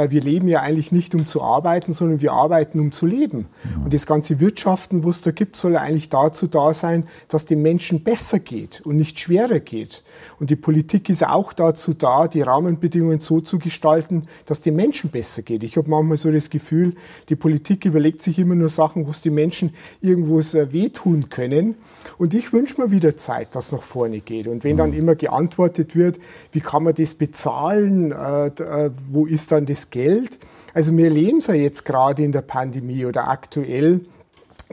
wir 0.10 0.22
leben 0.22 0.48
ja 0.48 0.62
eigentlich 0.62 0.92
nicht, 0.92 1.16
um 1.16 1.26
zu 1.26 1.42
arbeiten, 1.42 1.94
sondern 1.94 2.22
wir 2.22 2.34
arbeiten, 2.34 2.80
um 2.80 2.92
zu 2.92 3.06
leben. 3.06 3.48
Ja. 3.64 3.84
Und 3.84 3.94
das 3.94 4.06
ganze 4.06 4.40
Wirtschaften, 4.40 5.04
was 5.04 5.18
es 5.18 5.22
da 5.24 5.32
gibt, 5.32 5.56
soll 5.56 5.76
eigentlich 5.76 6.10
dazu 6.10 6.48
da 6.48 6.74
sein, 6.74 7.08
dass 7.28 7.46
den 7.46 7.62
Menschen 7.62 8.04
besser 8.04 8.40
geht 8.40 8.82
und 8.82 8.98
nicht 8.98 9.20
schwerer 9.20 9.60
geht. 9.60 10.04
Und 10.40 10.50
die 10.50 10.56
Politik 10.56 11.10
ist 11.10 11.26
auch 11.26 11.54
dazu 11.54 11.94
da, 11.94 12.28
die 12.28 12.42
Rahmenbedingungen 12.42 13.20
so 13.20 13.42
zu 13.42 13.60
gestalten, 13.60 14.24
dass 14.46 14.62
den 14.62 14.76
Menschen 14.76 15.10
besser 15.10 15.42
geht. 15.42 15.64
Ich 15.64 15.78
habe 15.78 15.90
manchmal 15.90 16.18
so 16.18 16.32
das 16.32 16.50
Gefühl, 16.50 16.94
die 17.30 17.36
Politik 17.36 17.86
überlegt 17.86 18.22
sich 18.22 18.40
immer 18.40 18.56
nur 18.56 18.70
Sachen, 18.70 19.08
wo 19.08 19.12
es 19.12 19.22
die 19.22 19.30
Menschen 19.30 19.74
irgendwo 20.02 20.38
wehtun 20.38 21.30
können. 21.30 21.76
Und 22.18 22.34
ich 22.34 22.54
wünsche 22.54 22.82
mir 22.82 22.92
wieder 22.92 23.18
Zeit, 23.18 23.56
dass 23.56 23.72
nach 23.72 23.82
vorne 23.82 24.20
geht. 24.20 24.48
Und 24.48 24.64
wenn 24.64 24.78
dann 24.78 24.92
mhm. 24.92 24.98
immer 24.98 25.16
geantwortet 25.16 25.96
wird, 25.96 26.20
wie 26.52 26.62
kann 26.62 26.84
man 26.84 26.94
das 26.94 27.16
bezahlen, 27.16 28.12
äh, 28.12 28.48
äh, 28.48 28.92
wo 29.10 29.26
ist 29.26 29.52
dann 29.52 29.66
das 29.66 29.87
Geld? 29.90 30.40
Also 30.74 30.96
wir 30.96 31.10
leben 31.10 31.40
es 31.40 31.48
ja 31.48 31.54
jetzt 31.56 31.86
gerade 31.86 32.24
in 32.24 32.32
der 32.32 32.42
Pandemie 32.42 33.06
oder 33.06 33.28
aktuell 33.28 34.02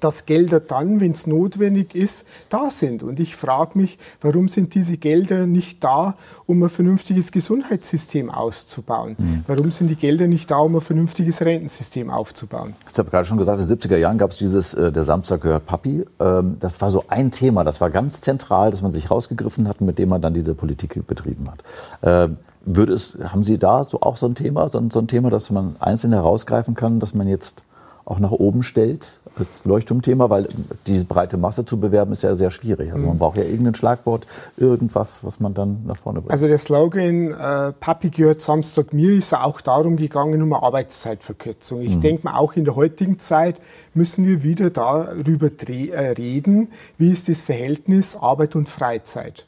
dass 0.00 0.26
Gelder 0.26 0.60
dann, 0.60 1.00
wenn 1.00 1.12
es 1.12 1.26
notwendig 1.26 1.94
ist, 1.94 2.26
da 2.48 2.70
sind. 2.70 3.02
Und 3.02 3.20
ich 3.20 3.36
frage 3.36 3.78
mich, 3.78 3.98
warum 4.20 4.48
sind 4.48 4.74
diese 4.74 4.96
Gelder 4.96 5.46
nicht 5.46 5.82
da, 5.84 6.14
um 6.46 6.62
ein 6.62 6.70
vernünftiges 6.70 7.32
Gesundheitssystem 7.32 8.30
auszubauen? 8.30 9.16
Mhm. 9.18 9.44
Warum 9.46 9.70
sind 9.70 9.88
die 9.88 9.96
Gelder 9.96 10.26
nicht 10.26 10.50
da, 10.50 10.58
um 10.58 10.76
ein 10.76 10.80
vernünftiges 10.80 11.42
Rentensystem 11.42 12.10
aufzubauen? 12.10 12.74
Ich 12.90 12.98
habe 12.98 13.10
gerade 13.10 13.26
schon 13.26 13.38
gesagt, 13.38 13.60
in 13.60 13.68
den 13.68 13.78
70er 13.78 13.96
Jahren 13.96 14.18
gab 14.18 14.30
es 14.30 14.38
dieses, 14.38 14.74
äh, 14.74 14.90
der 14.90 15.02
Samstag 15.02 15.42
gehört 15.42 15.66
Papi. 15.66 16.04
Ähm, 16.20 16.56
das 16.60 16.80
war 16.80 16.90
so 16.90 17.04
ein 17.08 17.30
Thema, 17.30 17.64
das 17.64 17.80
war 17.80 17.90
ganz 17.90 18.20
zentral, 18.20 18.70
dass 18.70 18.82
man 18.82 18.92
sich 18.92 19.10
rausgegriffen 19.10 19.68
hat, 19.68 19.80
mit 19.80 19.98
dem 19.98 20.08
man 20.08 20.22
dann 20.22 20.34
diese 20.34 20.54
Politik 20.54 21.06
betrieben 21.06 21.48
hat. 21.50 21.62
Ähm, 22.02 22.36
würde 22.66 22.94
es, 22.94 23.16
haben 23.22 23.44
Sie 23.44 23.58
da 23.58 23.84
so 23.84 24.00
auch 24.00 24.16
so 24.16 24.26
ein 24.26 24.34
Thema, 24.34 24.68
so 24.68 24.82
so 24.90 24.98
ein 24.98 25.06
Thema, 25.06 25.28
dass 25.28 25.50
man 25.50 25.76
einzeln 25.80 26.14
herausgreifen 26.14 26.74
kann, 26.74 26.98
dass 26.98 27.14
man 27.14 27.28
jetzt 27.28 27.62
auch 28.06 28.18
nach 28.18 28.30
oben 28.30 28.62
stellt 28.62 29.20
als 29.38 29.64
Leuchtturmthema, 29.64 30.30
weil 30.30 30.48
diese 30.86 31.04
breite 31.04 31.36
Masse 31.36 31.64
zu 31.64 31.78
bewerben 31.78 32.12
ist 32.12 32.22
ja 32.22 32.34
sehr 32.34 32.50
schwierig. 32.50 32.92
Also 32.92 33.04
man 33.04 33.16
mhm. 33.16 33.18
braucht 33.18 33.36
ja 33.36 33.44
irgendein 33.44 33.74
Schlagwort, 33.74 34.26
irgendwas, 34.56 35.18
was 35.22 35.40
man 35.40 35.54
dann 35.54 35.82
nach 35.86 35.96
vorne 35.96 36.20
bringt. 36.20 36.32
Also 36.32 36.46
der 36.46 36.58
Slogan 36.58 37.32
äh, 37.32 37.72
Papi 37.72 38.10
gehört 38.10 38.40
Samstag 38.40 38.92
mir 38.92 39.12
ist 39.12 39.34
auch 39.34 39.60
darum 39.60 39.96
gegangen, 39.96 40.42
um 40.42 40.52
eine 40.52 40.62
Arbeitszeitverkürzung. 40.62 41.80
Ich 41.80 41.96
mhm. 41.96 42.00
denke 42.00 42.24
mal, 42.24 42.36
auch 42.36 42.54
in 42.54 42.64
der 42.64 42.76
heutigen 42.76 43.18
Zeit 43.18 43.56
müssen 43.94 44.26
wir 44.26 44.42
wieder 44.42 44.70
darüber 44.70 45.48
äh, 45.68 46.10
reden, 46.12 46.68
wie 46.98 47.12
ist 47.12 47.28
das 47.28 47.40
Verhältnis 47.40 48.16
Arbeit 48.16 48.56
und 48.56 48.68
Freizeit. 48.68 49.46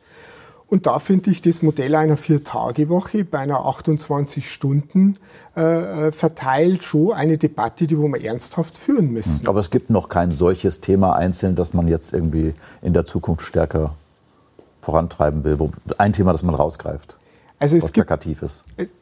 Und 0.68 0.86
da 0.86 0.98
finde 0.98 1.30
ich 1.30 1.42
das 1.42 1.62
Modell 1.62 1.94
einer 1.94 2.16
Vier-Tage-Woche 2.16 3.24
bei 3.24 3.38
einer 3.38 3.64
28 3.64 4.50
Stunden 4.50 5.16
äh, 5.56 6.08
äh, 6.08 6.12
verteilt 6.12 6.82
schon 6.82 7.12
eine 7.12 7.38
Debatte, 7.38 7.86
die 7.86 7.96
wir 7.96 8.24
ernsthaft 8.24 8.76
führen 8.76 9.12
müssen. 9.12 9.46
Aber 9.46 9.60
es 9.60 9.70
gibt 9.70 9.90
noch 9.90 10.08
kein 10.08 10.32
solches 10.32 10.80
Thema 10.80 11.14
einzeln, 11.14 11.54
das 11.54 11.72
man 11.72 11.86
jetzt 11.86 12.12
irgendwie 12.12 12.52
in 12.82 12.94
der 12.94 13.04
Zukunft 13.04 13.46
stärker 13.46 13.94
vorantreiben 14.80 15.44
will. 15.44 15.56
Ein 15.98 16.12
Thema, 16.12 16.32
das 16.32 16.42
man 16.42 16.56
rausgreift, 16.56 17.16
also 17.60 17.76
es 17.76 17.84
was 17.84 17.92
gibt, 17.92 18.08
plakativ 18.08 18.42
ist. 18.42 18.64
Es, 18.76 18.94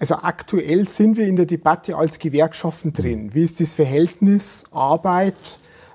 also 0.00 0.16
aktuell 0.16 0.88
sind 0.88 1.16
wir 1.16 1.28
in 1.28 1.36
der 1.36 1.46
Debatte 1.46 1.96
als 1.96 2.18
Gewerkschaften 2.18 2.92
drin. 2.92 3.34
Wie 3.34 3.44
ist 3.44 3.60
das 3.60 3.72
Verhältnis 3.72 4.64
Arbeit, 4.72 5.34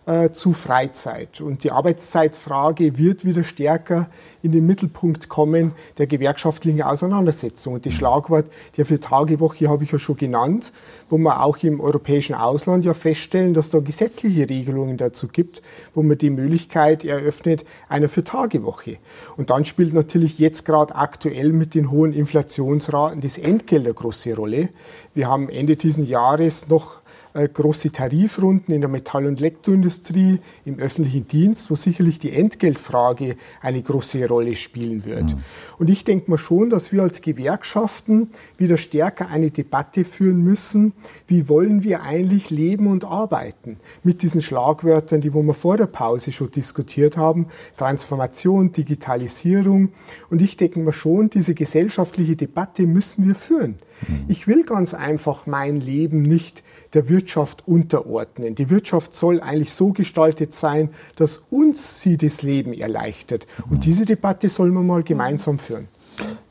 äh, 0.09 0.31
zu 0.31 0.53
Freizeit. 0.53 1.39
Und 1.39 1.63
die 1.63 1.71
Arbeitszeitfrage 1.71 2.97
wird 2.97 3.25
wieder 3.25 3.43
stärker 3.43 4.09
in 4.41 4.51
den 4.51 4.65
Mittelpunkt 4.65 5.29
kommen 5.29 5.73
der 5.99 6.07
gewerkschaftlichen 6.07 6.81
Auseinandersetzung. 6.81 7.75
Und 7.75 7.85
das 7.85 7.93
Schlagwort 7.93 8.47
der 8.77 8.87
Vier-Tage-Woche 8.87 9.69
habe 9.69 9.83
ich 9.83 9.91
ja 9.91 9.99
schon 9.99 10.17
genannt, 10.17 10.71
wo 11.11 11.19
wir 11.19 11.43
auch 11.43 11.57
im 11.57 11.79
europäischen 11.79 12.33
Ausland 12.33 12.85
ja 12.85 12.95
feststellen, 12.95 13.53
dass 13.53 13.69
da 13.69 13.81
gesetzliche 13.81 14.49
Regelungen 14.49 14.97
dazu 14.97 15.27
gibt, 15.27 15.61
wo 15.93 16.01
man 16.01 16.17
die 16.17 16.31
Möglichkeit 16.31 17.05
eröffnet 17.05 17.63
einer 17.87 18.09
Vier-Tage-Woche. 18.09 18.97
Und 19.37 19.51
dann 19.51 19.63
spielt 19.65 19.93
natürlich 19.93 20.39
jetzt 20.39 20.65
gerade 20.65 20.95
aktuell 20.95 21.53
mit 21.53 21.75
den 21.75 21.91
hohen 21.91 22.13
Inflationsraten 22.13 23.21
das 23.21 23.37
Entgelt 23.37 23.85
eine 23.85 23.93
große 23.93 24.35
Rolle. 24.35 24.69
Wir 25.13 25.27
haben 25.27 25.49
Ende 25.49 25.75
dieses 25.75 26.09
Jahres 26.09 26.67
noch 26.67 26.98
große 27.33 27.91
Tarifrunden 27.91 28.73
in 28.73 28.81
der 28.81 28.89
Metall- 28.89 29.25
und 29.25 29.39
Elektroindustrie, 29.39 30.39
im 30.65 30.79
öffentlichen 30.79 31.27
Dienst, 31.27 31.69
wo 31.69 31.75
sicherlich 31.75 32.19
die 32.19 32.31
Entgeltfrage 32.31 33.35
eine 33.61 33.81
große 33.81 34.27
Rolle 34.27 34.55
spielen 34.55 35.05
wird. 35.05 35.35
Mhm. 35.35 35.43
Und 35.77 35.89
ich 35.89 36.03
denke 36.03 36.29
mal 36.31 36.37
schon, 36.37 36.69
dass 36.69 36.91
wir 36.91 37.03
als 37.03 37.21
Gewerkschaften 37.21 38.31
wieder 38.57 38.77
stärker 38.77 39.29
eine 39.29 39.51
Debatte 39.51 40.05
führen 40.05 40.43
müssen, 40.43 40.93
wie 41.27 41.47
wollen 41.49 41.83
wir 41.83 42.01
eigentlich 42.01 42.49
leben 42.49 42.87
und 42.87 43.05
arbeiten? 43.05 43.77
Mit 44.03 44.21
diesen 44.21 44.41
Schlagwörtern, 44.41 45.21
die 45.21 45.33
wo 45.33 45.43
wir 45.43 45.53
vor 45.53 45.77
der 45.77 45.87
Pause 45.87 46.31
schon 46.31 46.51
diskutiert 46.51 47.17
haben, 47.17 47.47
Transformation, 47.77 48.71
Digitalisierung. 48.71 49.89
Und 50.29 50.41
ich 50.41 50.57
denke 50.57 50.79
mal 50.79 50.93
schon, 50.93 51.29
diese 51.29 51.53
gesellschaftliche 51.53 52.35
Debatte 52.35 52.87
müssen 52.87 53.27
wir 53.27 53.35
führen. 53.35 53.75
Mhm. 54.07 54.25
Ich 54.27 54.47
will 54.47 54.63
ganz 54.63 54.93
einfach 54.93 55.45
mein 55.47 55.81
Leben 55.81 56.21
nicht 56.21 56.63
der 56.93 57.09
Wirtschaft 57.09 57.67
unterordnen. 57.67 58.55
Die 58.55 58.69
Wirtschaft 58.69 59.13
soll 59.13 59.41
eigentlich 59.41 59.73
so 59.73 59.93
gestaltet 59.93 60.53
sein, 60.53 60.89
dass 61.15 61.37
uns 61.49 62.01
sie 62.01 62.17
das 62.17 62.41
Leben 62.41 62.73
erleichtert. 62.73 63.45
Und 63.69 63.85
diese 63.85 64.05
Debatte 64.05 64.49
sollen 64.49 64.73
wir 64.73 64.81
mal 64.81 65.03
gemeinsam 65.03 65.59
führen. 65.59 65.87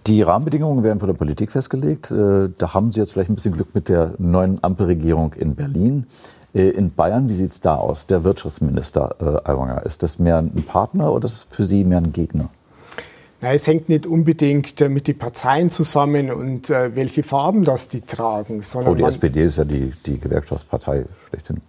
Die 0.06 0.22
Rahmenbedingungen 0.22 0.82
werden 0.82 1.00
von 1.00 1.08
der 1.08 1.14
Politik 1.14 1.52
festgelegt. 1.52 2.10
Äh, 2.10 2.48
da 2.56 2.72
haben 2.72 2.92
Sie 2.92 3.00
jetzt 3.00 3.12
vielleicht 3.12 3.30
ein 3.30 3.34
bisschen 3.34 3.52
Glück 3.52 3.74
mit 3.74 3.88
der 3.88 4.14
neuen 4.18 4.62
Ampelregierung 4.64 5.34
in 5.34 5.54
Berlin. 5.54 6.06
Äh, 6.54 6.70
in 6.70 6.92
Bayern, 6.92 7.28
wie 7.28 7.34
sieht 7.34 7.52
es 7.52 7.60
da 7.60 7.74
aus? 7.74 8.06
Der 8.06 8.24
Wirtschaftsminister 8.24 9.16
äh, 9.20 9.50
Aiwanger, 9.50 9.84
ist 9.84 10.02
das 10.02 10.18
mehr 10.18 10.38
ein 10.38 10.64
Partner 10.66 11.12
oder 11.12 11.26
ist 11.26 11.44
das 11.44 11.54
für 11.54 11.64
Sie 11.64 11.84
mehr 11.84 11.98
ein 11.98 12.12
Gegner? 12.12 12.48
Na, 13.40 13.52
es 13.52 13.66
hängt 13.66 13.88
nicht 13.88 14.06
unbedingt 14.06 14.80
äh, 14.80 14.88
mit 14.88 15.06
den 15.06 15.16
Parteien 15.16 15.70
zusammen 15.70 16.32
und 16.32 16.70
äh, 16.70 16.96
welche 16.96 17.22
Farben 17.22 17.64
das 17.64 17.88
die 17.88 18.00
tragen. 18.00 18.62
Sondern 18.62 18.92
oh, 18.92 18.94
die 18.96 19.02
man, 19.02 19.10
SPD 19.10 19.44
ist 19.44 19.58
ja 19.58 19.64
die, 19.64 19.92
die 20.04 20.18
Gewerkschaftspartei 20.18 21.04
schlechthin. 21.28 21.60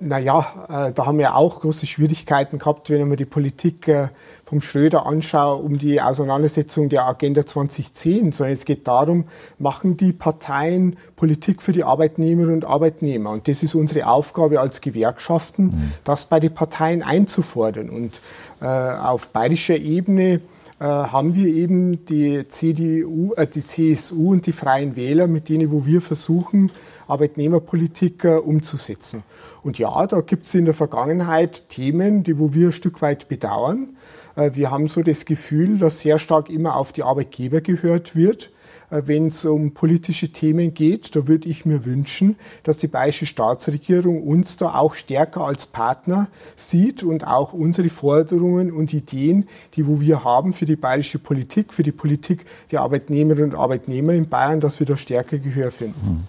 Naja, 0.00 0.46
äh, 0.68 0.92
da 0.92 1.06
haben 1.06 1.18
wir 1.18 1.34
auch 1.34 1.60
große 1.60 1.86
Schwierigkeiten 1.86 2.58
gehabt, 2.58 2.88
wenn 2.88 3.00
ich 3.00 3.06
mir 3.06 3.16
die 3.16 3.24
Politik 3.24 3.88
äh, 3.88 4.08
vom 4.44 4.62
Schröder 4.62 5.06
anschaue, 5.06 5.60
um 5.60 5.76
die 5.76 6.00
Auseinandersetzung 6.00 6.88
der 6.88 7.04
Agenda 7.06 7.44
2010. 7.44 8.32
Sondern 8.32 8.54
es 8.54 8.64
geht 8.64 8.86
darum, 8.86 9.24
machen 9.58 9.96
die 9.96 10.12
Parteien 10.12 10.96
Politik 11.16 11.60
für 11.60 11.72
die 11.72 11.84
Arbeitnehmerinnen 11.84 12.54
und 12.54 12.64
Arbeitnehmer. 12.64 13.30
Und 13.30 13.48
das 13.48 13.62
ist 13.62 13.74
unsere 13.74 14.06
Aufgabe 14.06 14.60
als 14.60 14.80
Gewerkschaften, 14.80 15.64
mhm. 15.64 15.92
das 16.04 16.26
bei 16.26 16.38
den 16.38 16.54
Parteien 16.54 17.02
einzufordern. 17.02 17.90
Und 17.90 18.20
äh, 18.60 18.66
auf 18.66 19.30
bayerischer 19.30 19.76
Ebene 19.76 20.40
haben 20.84 21.34
wir 21.34 21.46
eben 21.48 22.04
die 22.04 22.46
CDU, 22.46 23.32
äh, 23.34 23.46
die 23.46 23.64
CSU 23.64 24.32
und 24.32 24.46
die 24.46 24.52
Freien 24.52 24.96
Wähler, 24.96 25.26
mit 25.26 25.48
denen 25.48 25.70
wo 25.70 25.86
wir 25.86 26.00
versuchen, 26.00 26.70
Arbeitnehmerpolitik 27.08 28.24
äh, 28.24 28.36
umzusetzen. 28.36 29.22
Und 29.62 29.78
ja, 29.78 30.06
da 30.06 30.20
gibt 30.20 30.46
es 30.46 30.54
in 30.54 30.66
der 30.66 30.74
Vergangenheit 30.74 31.68
Themen, 31.68 32.22
die 32.22 32.38
wo 32.38 32.52
wir 32.54 32.68
ein 32.68 32.72
Stück 32.72 33.02
weit 33.02 33.28
bedauern. 33.28 33.96
Äh, 34.36 34.52
wir 34.54 34.70
haben 34.70 34.88
so 34.88 35.02
das 35.02 35.24
Gefühl, 35.24 35.78
dass 35.78 36.00
sehr 36.00 36.18
stark 36.18 36.50
immer 36.50 36.76
auf 36.76 36.92
die 36.92 37.02
Arbeitgeber 37.02 37.60
gehört 37.60 38.14
wird 38.14 38.44
äh, 38.44 38.57
wenn 38.90 39.26
es 39.26 39.44
um 39.44 39.72
politische 39.72 40.30
Themen 40.30 40.74
geht. 40.74 41.14
Da 41.14 41.26
würde 41.26 41.48
ich 41.48 41.64
mir 41.64 41.84
wünschen, 41.84 42.36
dass 42.62 42.78
die 42.78 42.86
bayerische 42.86 43.26
Staatsregierung 43.26 44.22
uns 44.22 44.56
da 44.56 44.74
auch 44.74 44.94
stärker 44.94 45.42
als 45.42 45.66
Partner 45.66 46.28
sieht 46.56 47.02
und 47.02 47.26
auch 47.26 47.52
unsere 47.52 47.88
Forderungen 47.88 48.72
und 48.72 48.92
Ideen, 48.92 49.48
die 49.74 49.86
wo 49.86 50.00
wir 50.00 50.24
haben 50.24 50.52
für 50.52 50.64
die 50.64 50.76
bayerische 50.76 51.18
Politik, 51.18 51.72
für 51.72 51.82
die 51.82 51.92
Politik 51.92 52.44
der 52.70 52.82
Arbeitnehmerinnen 52.82 53.52
und 53.52 53.58
Arbeitnehmer 53.58 54.12
in 54.12 54.28
Bayern, 54.28 54.60
dass 54.60 54.78
wir 54.80 54.86
da 54.86 54.96
stärker 54.96 55.38
Gehör 55.38 55.70
finden. 55.70 56.24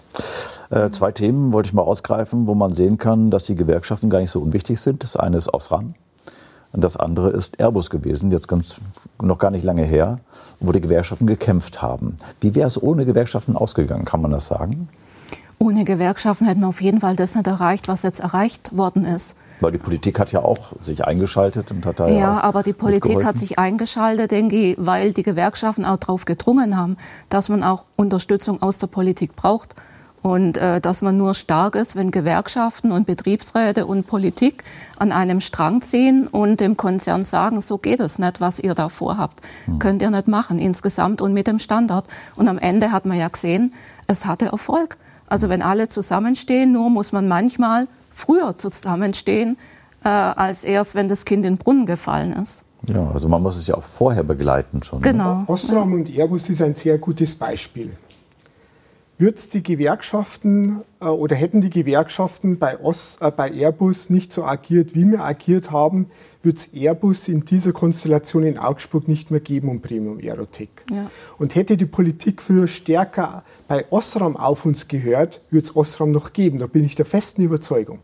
Hm. 0.70 0.78
Äh, 0.78 0.90
zwei 0.90 1.12
Themen 1.12 1.52
wollte 1.52 1.68
ich 1.68 1.72
mal 1.72 1.82
ausgreifen, 1.82 2.46
wo 2.46 2.54
man 2.54 2.72
sehen 2.72 2.98
kann, 2.98 3.30
dass 3.30 3.44
die 3.44 3.56
Gewerkschaften 3.56 4.10
gar 4.10 4.20
nicht 4.20 4.30
so 4.30 4.40
unwichtig 4.40 4.80
sind. 4.80 5.02
Das 5.02 5.16
eine 5.16 5.38
ist 5.38 5.52
Osram 5.52 5.94
und 6.72 6.82
das 6.82 6.96
andere 6.96 7.30
ist 7.30 7.60
Airbus 7.60 7.90
gewesen, 7.90 8.30
jetzt 8.30 8.48
ganz, 8.48 8.76
noch 9.20 9.38
gar 9.38 9.50
nicht 9.50 9.64
lange 9.64 9.84
her, 9.84 10.18
wo 10.60 10.72
die 10.72 10.80
Gewerkschaften 10.80 11.26
gekämpft 11.26 11.82
haben. 11.82 12.16
Wie 12.40 12.54
wäre 12.54 12.68
es 12.68 12.80
ohne 12.80 13.04
Gewerkschaften 13.04 13.56
ausgegangen, 13.56 14.04
kann 14.04 14.22
man 14.22 14.30
das 14.30 14.46
sagen? 14.46 14.88
Ohne 15.58 15.84
Gewerkschaften 15.84 16.46
hätten 16.46 16.60
wir 16.60 16.68
auf 16.68 16.80
jeden 16.80 17.00
Fall 17.00 17.16
das 17.16 17.34
nicht 17.34 17.46
erreicht, 17.46 17.86
was 17.86 18.02
jetzt 18.02 18.20
erreicht 18.20 18.74
worden 18.74 19.04
ist. 19.04 19.36
Weil 19.60 19.72
die 19.72 19.78
Politik 19.78 20.18
hat 20.18 20.32
ja 20.32 20.42
auch 20.42 20.72
sich 20.82 21.04
eingeschaltet 21.04 21.70
und 21.70 21.84
hat 21.84 22.00
da 22.00 22.08
ja. 22.08 22.18
Ja, 22.18 22.40
aber 22.40 22.62
die 22.62 22.72
Politik 22.72 23.26
hat 23.26 23.36
sich 23.36 23.58
eingeschaltet, 23.58 24.30
denke 24.30 24.56
ich, 24.56 24.76
weil 24.78 25.12
die 25.12 25.22
Gewerkschaften 25.22 25.84
auch 25.84 25.98
darauf 25.98 26.24
gedrungen 26.24 26.78
haben, 26.78 26.96
dass 27.28 27.50
man 27.50 27.62
auch 27.62 27.84
Unterstützung 27.96 28.62
aus 28.62 28.78
der 28.78 28.86
Politik 28.86 29.36
braucht. 29.36 29.74
Und 30.22 30.58
äh, 30.58 30.80
dass 30.80 31.00
man 31.00 31.16
nur 31.16 31.34
stark 31.34 31.74
ist, 31.74 31.96
wenn 31.96 32.10
Gewerkschaften 32.10 32.92
und 32.92 33.06
Betriebsräte 33.06 33.86
und 33.86 34.06
Politik 34.06 34.64
an 34.98 35.12
einem 35.12 35.40
Strang 35.40 35.80
ziehen 35.80 36.26
und 36.26 36.60
dem 36.60 36.76
Konzern 36.76 37.24
sagen, 37.24 37.60
so 37.60 37.78
geht 37.78 38.00
es 38.00 38.18
nicht, 38.18 38.40
was 38.40 38.58
ihr 38.58 38.74
da 38.74 38.90
vorhabt. 38.90 39.40
Hm. 39.64 39.78
Könnt 39.78 40.02
ihr 40.02 40.10
nicht 40.10 40.28
machen, 40.28 40.58
insgesamt 40.58 41.22
und 41.22 41.32
mit 41.32 41.46
dem 41.46 41.58
Standard. 41.58 42.06
Und 42.36 42.48
am 42.48 42.58
Ende 42.58 42.92
hat 42.92 43.06
man 43.06 43.18
ja 43.18 43.28
gesehen, 43.28 43.72
es 44.06 44.26
hatte 44.26 44.46
Erfolg. 44.46 44.98
Also 45.26 45.48
wenn 45.48 45.62
alle 45.62 45.88
zusammenstehen, 45.88 46.72
nur 46.72 46.90
muss 46.90 47.12
man 47.12 47.26
manchmal 47.26 47.88
früher 48.10 48.56
zusammenstehen, 48.56 49.56
äh, 50.04 50.08
als 50.08 50.64
erst, 50.64 50.94
wenn 50.94 51.08
das 51.08 51.24
Kind 51.24 51.46
in 51.46 51.54
den 51.54 51.58
Brunnen 51.58 51.86
gefallen 51.86 52.32
ist. 52.32 52.64
Ja, 52.88 53.10
also 53.10 53.28
man 53.28 53.42
muss 53.42 53.56
es 53.56 53.66
ja 53.66 53.74
auch 53.74 53.84
vorher 53.84 54.22
begleiten 54.22 54.82
schon. 54.82 55.00
Ne? 55.00 55.12
Genau. 55.12 55.44
Osram 55.46 55.92
und 55.92 56.10
Airbus 56.10 56.48
ist 56.50 56.60
ein 56.60 56.74
sehr 56.74 56.98
gutes 56.98 57.34
Beispiel 57.34 57.92
wird 59.20 59.52
die 59.52 59.62
Gewerkschaften 59.62 60.82
äh, 61.00 61.04
oder 61.04 61.36
hätten 61.36 61.60
die 61.60 61.70
Gewerkschaften 61.70 62.58
bei, 62.58 62.80
Os, 62.80 63.18
äh, 63.20 63.30
bei 63.30 63.52
Airbus 63.52 64.08
nicht 64.08 64.32
so 64.32 64.44
agiert, 64.44 64.94
wie 64.94 65.08
wir 65.10 65.20
agiert 65.20 65.70
haben, 65.70 66.06
wird 66.42 66.56
es 66.56 66.72
Airbus 66.72 67.28
in 67.28 67.44
dieser 67.44 67.72
Konstellation 67.72 68.44
in 68.44 68.56
Augsburg 68.56 69.08
nicht 69.08 69.30
mehr 69.30 69.40
geben 69.40 69.68
um 69.68 69.82
Premium 69.82 70.18
Aerotech. 70.18 70.70
Ja. 70.90 71.10
Und 71.36 71.54
hätte 71.54 71.76
die 71.76 71.86
Politik 71.86 72.40
früher 72.40 72.66
stärker 72.66 73.44
bei 73.68 73.84
Osram 73.90 74.38
auf 74.38 74.64
uns 74.64 74.88
gehört, 74.88 75.42
würde 75.50 75.66
es 75.66 75.76
Osram 75.76 76.12
noch 76.12 76.32
geben. 76.32 76.58
Da 76.58 76.66
bin 76.66 76.84
ich 76.84 76.94
der 76.94 77.06
festen 77.06 77.42
Überzeugung. 77.42 77.98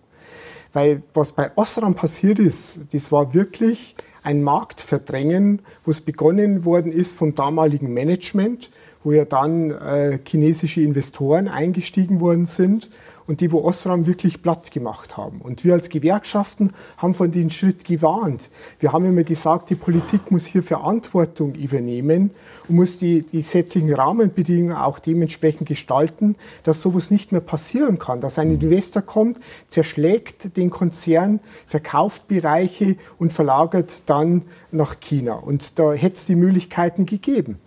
Weil 0.74 1.02
was 1.14 1.32
bei 1.32 1.50
Osram 1.56 1.94
passiert 1.94 2.38
ist, 2.38 2.80
das 2.92 3.10
war 3.10 3.32
wirklich 3.32 3.96
ein 4.22 4.42
Marktverdrängen, 4.42 5.62
wo 5.84 5.92
es 5.92 6.02
begonnen 6.02 6.66
worden 6.66 6.92
ist 6.92 7.16
vom 7.16 7.34
damaligen 7.34 7.94
Management 7.94 8.70
wo 9.06 9.12
ja 9.12 9.24
dann 9.24 9.70
äh, 9.70 10.18
chinesische 10.26 10.80
Investoren 10.80 11.46
eingestiegen 11.46 12.18
worden 12.18 12.44
sind 12.44 12.90
und 13.26 13.40
die, 13.40 13.52
wo 13.52 13.62
Osram 13.62 14.06
wirklich 14.06 14.42
platt 14.42 14.70
gemacht 14.70 15.16
haben. 15.16 15.40
Und 15.40 15.64
wir 15.64 15.74
als 15.74 15.88
Gewerkschaften 15.88 16.72
haben 16.96 17.14
von 17.14 17.32
den 17.32 17.50
Schritt 17.50 17.84
gewarnt. 17.84 18.50
Wir 18.78 18.92
haben 18.92 19.04
immer 19.04 19.24
gesagt, 19.24 19.70
die 19.70 19.74
Politik 19.74 20.30
muss 20.30 20.46
hier 20.46 20.62
Verantwortung 20.62 21.54
übernehmen 21.54 22.30
und 22.68 22.76
muss 22.76 22.98
die, 22.98 23.22
die 23.22 23.42
gesetzlichen 23.42 23.92
Rahmenbedingungen 23.92 24.76
auch 24.76 24.98
dementsprechend 24.98 25.68
gestalten, 25.68 26.36
dass 26.62 26.80
sowas 26.80 27.10
nicht 27.10 27.32
mehr 27.32 27.40
passieren 27.40 27.98
kann, 27.98 28.20
dass 28.20 28.38
ein 28.38 28.50
Investor 28.50 29.02
kommt, 29.02 29.38
zerschlägt 29.68 30.56
den 30.56 30.70
Konzern, 30.70 31.40
verkauft 31.66 32.28
Bereiche 32.28 32.96
und 33.18 33.32
verlagert 33.32 34.02
dann 34.06 34.42
nach 34.70 35.00
China. 35.00 35.34
Und 35.34 35.78
da 35.78 35.92
hätte 35.92 36.16
es 36.16 36.26
die 36.26 36.36
Möglichkeiten 36.36 37.06
gegeben. 37.06 37.58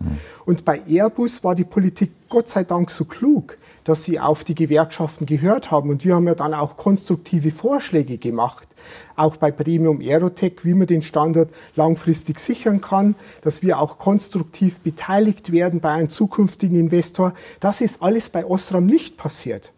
Und 0.45 0.65
bei 0.65 0.81
Airbus 0.87 1.43
war 1.43 1.55
die 1.55 1.63
Politik 1.63 2.11
Gott 2.29 2.47
sei 2.47 2.63
Dank 2.63 2.89
so 2.91 3.05
klug, 3.05 3.57
dass 3.83 4.03
sie 4.03 4.19
auf 4.19 4.43
die 4.43 4.55
Gewerkschaften 4.55 5.25
gehört 5.25 5.71
haben. 5.71 5.89
Und 5.89 6.05
wir 6.05 6.15
haben 6.15 6.27
ja 6.27 6.35
dann 6.35 6.53
auch 6.53 6.77
konstruktive 6.77 7.51
Vorschläge 7.51 8.17
gemacht, 8.17 8.67
auch 9.15 9.37
bei 9.37 9.51
Premium 9.51 9.99
Aerotech, 9.99 10.63
wie 10.63 10.73
man 10.73 10.87
den 10.87 11.01
Standort 11.01 11.49
langfristig 11.75 12.39
sichern 12.39 12.81
kann, 12.81 13.15
dass 13.41 13.61
wir 13.61 13.79
auch 13.79 13.97
konstruktiv 13.97 14.79
beteiligt 14.81 15.51
werden 15.51 15.79
bei 15.79 15.91
einem 15.91 16.09
zukünftigen 16.09 16.79
Investor. 16.79 17.33
Das 17.59 17.81
ist 17.81 18.01
alles 18.01 18.29
bei 18.29 18.45
Osram 18.45 18.85
nicht 18.85 19.17
passiert. 19.17 19.73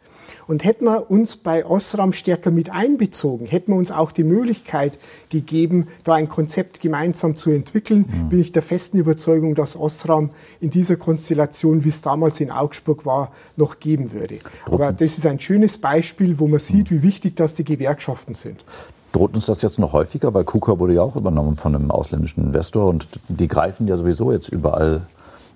Und 0.48 0.64
hätten 0.64 0.86
wir 0.86 1.10
uns 1.10 1.36
bei 1.36 1.66
Osram 1.66 2.14
stärker 2.14 2.52
mit 2.52 2.72
einbezogen, 2.72 3.46
hätten 3.46 3.72
wir 3.72 3.78
uns 3.78 3.92
auch 3.92 4.12
die 4.12 4.24
Möglichkeit 4.24 4.98
gegeben, 5.30 5.88
da 6.04 6.14
ein 6.14 6.30
Konzept 6.30 6.82
gemeinsam 6.82 7.36
zu 7.36 7.52
entwickeln, 7.52 8.06
mhm. 8.08 8.30
bin 8.30 8.40
ich 8.40 8.52
der 8.52 8.62
festen 8.62 8.98
Überzeugung, 8.98 9.56
dass 9.56 9.76
Osram 9.76 10.30
in 10.60 10.70
dieser 10.70 10.96
Konstellation, 10.96 11.84
wie 11.84 11.90
es 11.90 12.02
damals 12.02 12.40
in 12.40 12.52
Augsburg 12.52 13.06
war, 13.06 13.32
noch 13.56 13.80
geben 13.80 14.12
würde. 14.12 14.40
Aber 14.66 14.92
das 14.92 15.18
ist 15.18 15.26
ein 15.26 15.40
schönes 15.40 15.78
Beispiel, 15.78 16.40
wo 16.40 16.48
man 16.48 16.60
sieht, 16.60 16.92
wie 16.92 17.04
wichtig 17.04 17.36
das 17.36 17.56
die 17.56 17.64
Gewerkschaften 17.64 18.34
sind. 18.34 18.64
Droht 19.12 19.36
uns 19.36 19.46
das 19.46 19.62
jetzt 19.62 19.78
noch 19.78 19.94
häufiger? 19.94 20.34
Weil 20.34 20.46
KUKA 20.46 20.80
wurde 20.80 20.94
ja 20.94 21.02
auch 21.02 21.16
übernommen 21.16 21.58
von 21.58 21.76
einem 21.76 21.92
ausländischen 21.92 22.44
Investor 22.46 22.86
und 22.86 23.08
die 23.28 23.48
greifen 23.48 23.88
ja 23.88 23.98
sowieso 23.98 24.32
jetzt 24.32 24.50
überall 24.50 25.02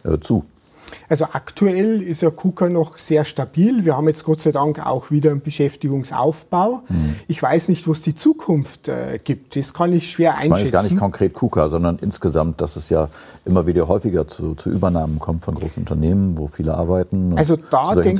äh, 0.03 0.19
zu. 0.19 0.45
Also 1.07 1.25
aktuell 1.31 2.01
ist 2.01 2.21
ja 2.21 2.31
KUKA 2.31 2.69
noch 2.69 2.97
sehr 2.97 3.25
stabil. 3.25 3.85
Wir 3.85 3.95
haben 3.95 4.07
jetzt 4.07 4.23
Gott 4.23 4.41
sei 4.41 4.51
Dank 4.51 4.85
auch 4.85 5.11
wieder 5.11 5.31
einen 5.31 5.41
Beschäftigungsaufbau. 5.41 6.81
Mhm. 6.87 7.15
Ich 7.27 7.41
weiß 7.41 7.69
nicht, 7.69 7.87
was 7.87 8.01
die 8.01 8.15
Zukunft 8.15 8.87
äh, 8.87 9.19
gibt. 9.23 9.55
Das 9.55 9.73
kann 9.73 9.93
ich 9.93 10.11
schwer 10.11 10.35
einschätzen. 10.35 10.53
Ich 10.53 10.59
meine 10.59 10.71
gar 10.71 10.83
nicht 10.83 10.97
konkret 10.97 11.33
KUKA, 11.33 11.69
sondern 11.69 11.99
insgesamt, 11.99 12.61
dass 12.61 12.75
es 12.75 12.89
ja 12.89 13.09
immer 13.45 13.67
wieder 13.67 13.87
häufiger 13.87 14.27
zu, 14.27 14.55
zu 14.55 14.69
Übernahmen 14.69 15.19
kommt 15.19 15.43
von 15.43 15.55
großen 15.55 15.83
Unternehmen, 15.83 16.37
wo 16.37 16.47
viele 16.47 16.73
arbeiten. 16.75 17.37
Also 17.37 17.55
da, 17.55 17.95
denk, 17.95 18.19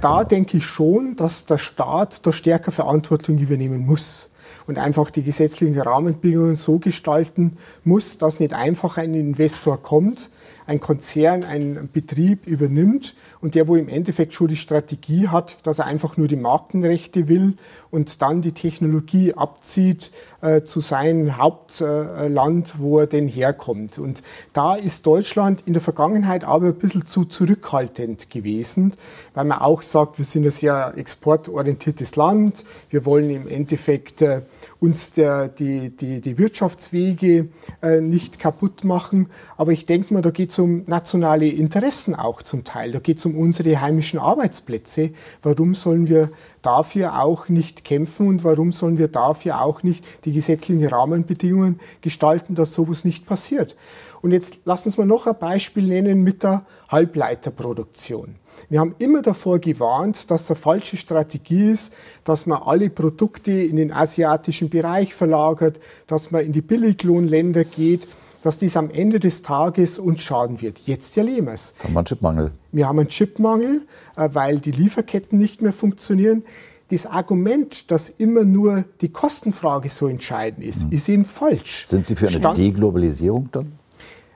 da 0.00 0.24
denke 0.24 0.58
ich 0.58 0.64
schon, 0.64 1.16
dass 1.16 1.46
der 1.46 1.58
Staat 1.58 2.26
da 2.26 2.32
stärker 2.32 2.72
Verantwortung 2.72 3.38
übernehmen 3.38 3.84
muss 3.84 4.28
und 4.66 4.78
einfach 4.78 5.10
die 5.10 5.22
gesetzlichen 5.22 5.78
Rahmenbedingungen 5.78 6.56
so 6.56 6.78
gestalten 6.78 7.56
muss, 7.84 8.18
dass 8.18 8.40
nicht 8.40 8.54
einfach 8.54 8.96
ein 8.96 9.14
Investor 9.14 9.80
kommt, 9.82 10.30
ein 10.66 10.80
Konzern 10.80 11.44
einen 11.44 11.90
Betrieb 11.92 12.46
übernimmt 12.46 13.14
und 13.40 13.56
der, 13.56 13.66
wo 13.66 13.76
im 13.76 13.88
Endeffekt 13.88 14.34
schon 14.34 14.48
die 14.48 14.56
Strategie 14.56 15.28
hat, 15.28 15.56
dass 15.64 15.80
er 15.80 15.86
einfach 15.86 16.16
nur 16.16 16.28
die 16.28 16.36
Markenrechte 16.36 17.28
will 17.28 17.56
und 17.90 18.22
dann 18.22 18.40
die 18.40 18.52
Technologie 18.52 19.34
abzieht 19.34 20.12
äh, 20.40 20.62
zu 20.62 20.80
seinem 20.80 21.36
Hauptland, 21.36 22.68
äh, 22.68 22.78
wo 22.78 23.00
er 23.00 23.06
denn 23.06 23.26
herkommt. 23.26 23.98
Und 23.98 24.22
da 24.52 24.76
ist 24.76 25.06
Deutschland 25.06 25.62
in 25.66 25.72
der 25.72 25.82
Vergangenheit 25.82 26.44
aber 26.44 26.68
ein 26.68 26.76
bisschen 26.76 27.04
zu 27.04 27.24
zurückhaltend 27.24 28.30
gewesen, 28.30 28.94
weil 29.34 29.44
man 29.44 29.58
auch 29.58 29.82
sagt, 29.82 30.18
wir 30.18 30.24
sind 30.24 30.44
ein 30.44 30.50
sehr 30.52 30.94
exportorientiertes 30.96 32.14
Land, 32.16 32.64
wir 32.90 33.04
wollen 33.04 33.30
im 33.30 33.48
Endeffekt 33.48 34.22
äh, 34.22 34.42
uns 34.82 35.12
der, 35.12 35.48
die, 35.48 35.90
die, 35.90 36.20
die 36.20 36.38
Wirtschaftswege 36.38 37.48
äh, 37.82 38.00
nicht 38.00 38.40
kaputt 38.40 38.82
machen. 38.82 39.28
Aber 39.56 39.70
ich 39.70 39.86
denke 39.86 40.12
mal, 40.12 40.22
da 40.22 40.30
geht 40.30 40.50
es 40.50 40.58
um 40.58 40.82
nationale 40.86 41.46
Interessen 41.46 42.16
auch 42.16 42.42
zum 42.42 42.64
Teil. 42.64 42.90
Da 42.90 42.98
geht 42.98 43.18
es 43.18 43.24
um 43.24 43.38
unsere 43.38 43.80
heimischen 43.80 44.18
Arbeitsplätze. 44.18 45.12
Warum 45.40 45.76
sollen 45.76 46.08
wir 46.08 46.30
dafür 46.62 47.22
auch 47.22 47.48
nicht 47.48 47.84
kämpfen 47.84 48.26
und 48.26 48.42
warum 48.42 48.72
sollen 48.72 48.98
wir 48.98 49.06
dafür 49.06 49.62
auch 49.62 49.84
nicht 49.84 50.04
die 50.24 50.32
gesetzlichen 50.32 50.84
Rahmenbedingungen 50.84 51.78
gestalten, 52.00 52.56
dass 52.56 52.74
sowas 52.74 53.04
nicht 53.04 53.24
passiert? 53.24 53.76
Und 54.20 54.32
jetzt 54.32 54.58
lass 54.64 54.84
uns 54.84 54.98
mal 54.98 55.06
noch 55.06 55.28
ein 55.28 55.38
Beispiel 55.38 55.86
nennen 55.86 56.22
mit 56.24 56.42
der 56.42 56.66
Halbleiterproduktion. 56.88 58.34
Wir 58.68 58.80
haben 58.80 58.94
immer 58.98 59.22
davor 59.22 59.58
gewarnt, 59.58 60.30
dass 60.30 60.50
eine 60.50 60.58
falsche 60.58 60.96
Strategie 60.96 61.70
ist, 61.70 61.92
dass 62.24 62.46
man 62.46 62.62
alle 62.62 62.90
Produkte 62.90 63.52
in 63.52 63.76
den 63.76 63.92
asiatischen 63.92 64.68
Bereich 64.68 65.14
verlagert, 65.14 65.78
dass 66.06 66.30
man 66.30 66.44
in 66.44 66.52
die 66.52 66.62
Billiglohnländer 66.62 67.64
geht, 67.64 68.06
dass 68.42 68.58
dies 68.58 68.76
am 68.76 68.90
Ende 68.90 69.20
des 69.20 69.42
Tages 69.42 69.98
uns 69.98 70.22
schaden 70.22 70.60
wird. 70.60 70.80
Jetzt 70.80 71.16
erleben 71.16 71.46
wir 71.46 71.54
es. 71.54 71.74
Haben 71.82 71.94
wir 71.94 71.98
einen 72.00 72.06
Chipmangel? 72.06 72.50
Wir 72.72 72.88
haben 72.88 72.98
einen 72.98 73.08
Chipmangel, 73.08 73.82
äh, 74.16 74.28
weil 74.32 74.58
die 74.58 74.72
Lieferketten 74.72 75.38
nicht 75.38 75.62
mehr 75.62 75.72
funktionieren. 75.72 76.42
Das 76.88 77.06
Argument, 77.06 77.90
dass 77.90 78.08
immer 78.10 78.44
nur 78.44 78.84
die 79.00 79.08
Kostenfrage 79.08 79.88
so 79.88 80.08
entscheidend 80.08 80.64
ist, 80.64 80.86
mhm. 80.86 80.92
ist 80.92 81.08
eben 81.08 81.24
falsch. 81.24 81.86
Sind 81.86 82.04
Sie 82.04 82.16
für 82.16 82.28
eine 82.28 82.54
Deglobalisierung 82.54 83.48
dann? 83.52 83.72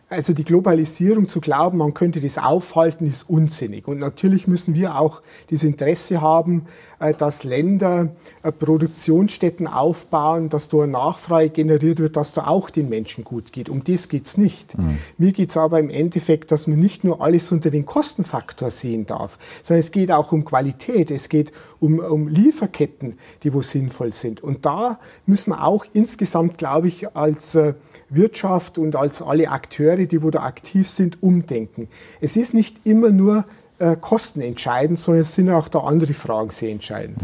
Also 0.08 0.34
die 0.34 0.44
Globalisierung 0.44 1.28
zu 1.28 1.40
glauben, 1.40 1.78
man 1.78 1.92
könnte 1.92 2.20
das 2.20 2.38
aufhalten, 2.38 3.08
ist 3.08 3.28
unsinnig. 3.28 3.88
Und 3.88 3.98
natürlich 3.98 4.46
müssen 4.46 4.76
wir 4.76 5.00
auch 5.00 5.20
das 5.50 5.64
Interesse 5.64 6.20
haben, 6.20 6.66
äh, 7.00 7.12
dass 7.12 7.42
Länder 7.42 8.10
äh, 8.44 8.52
Produktionsstätten 8.52 9.66
aufbauen, 9.66 10.48
dass 10.48 10.68
da 10.68 10.86
Nachfrage 10.86 11.50
generiert 11.50 11.98
wird, 11.98 12.16
dass 12.16 12.32
da 12.32 12.46
auch 12.46 12.70
den 12.70 12.88
Menschen 12.88 13.24
gut 13.24 13.52
geht. 13.52 13.68
Um 13.68 13.82
das 13.82 14.08
geht's 14.08 14.38
nicht. 14.38 14.78
Mhm. 14.78 14.98
Mir 15.18 15.32
geht's 15.32 15.56
aber 15.56 15.80
im 15.80 15.90
Endeffekt, 15.90 16.52
dass 16.52 16.68
man 16.68 16.78
nicht 16.78 17.02
nur 17.02 17.20
alles 17.20 17.50
unter 17.50 17.70
den 17.70 17.84
Kostenfaktor 17.84 18.70
sehen 18.70 19.06
darf, 19.06 19.40
sondern 19.64 19.80
es 19.80 19.90
geht 19.90 20.12
auch 20.12 20.30
um 20.30 20.44
Qualität, 20.44 21.10
es 21.10 21.28
geht 21.28 21.50
um, 21.80 21.98
um 21.98 22.28
Lieferketten, 22.28 23.18
die 23.42 23.52
wo 23.52 23.60
sinnvoll 23.60 24.12
sind. 24.12 24.40
Und 24.40 24.66
da 24.66 25.00
müssen 25.26 25.50
wir 25.50 25.64
auch 25.64 25.84
insgesamt, 25.92 26.58
glaube 26.58 26.86
ich, 26.86 27.16
als 27.16 27.56
äh, 27.56 27.74
Wirtschaft 28.08 28.78
und 28.78 28.96
als 28.96 29.22
alle 29.22 29.50
Akteure, 29.50 30.06
die 30.06 30.22
wo 30.22 30.30
da 30.30 30.42
aktiv 30.42 30.88
sind, 30.88 31.22
umdenken. 31.22 31.88
Es 32.20 32.36
ist 32.36 32.54
nicht 32.54 32.86
immer 32.86 33.10
nur 33.10 33.44
äh, 33.78 33.96
Kosten 33.96 34.40
entscheidend, 34.40 34.98
sondern 34.98 35.22
es 35.22 35.34
sind 35.34 35.50
auch 35.50 35.68
da 35.68 35.80
andere 35.80 36.14
Fragen 36.14 36.50
sehr 36.50 36.70
entscheidend. 36.70 37.18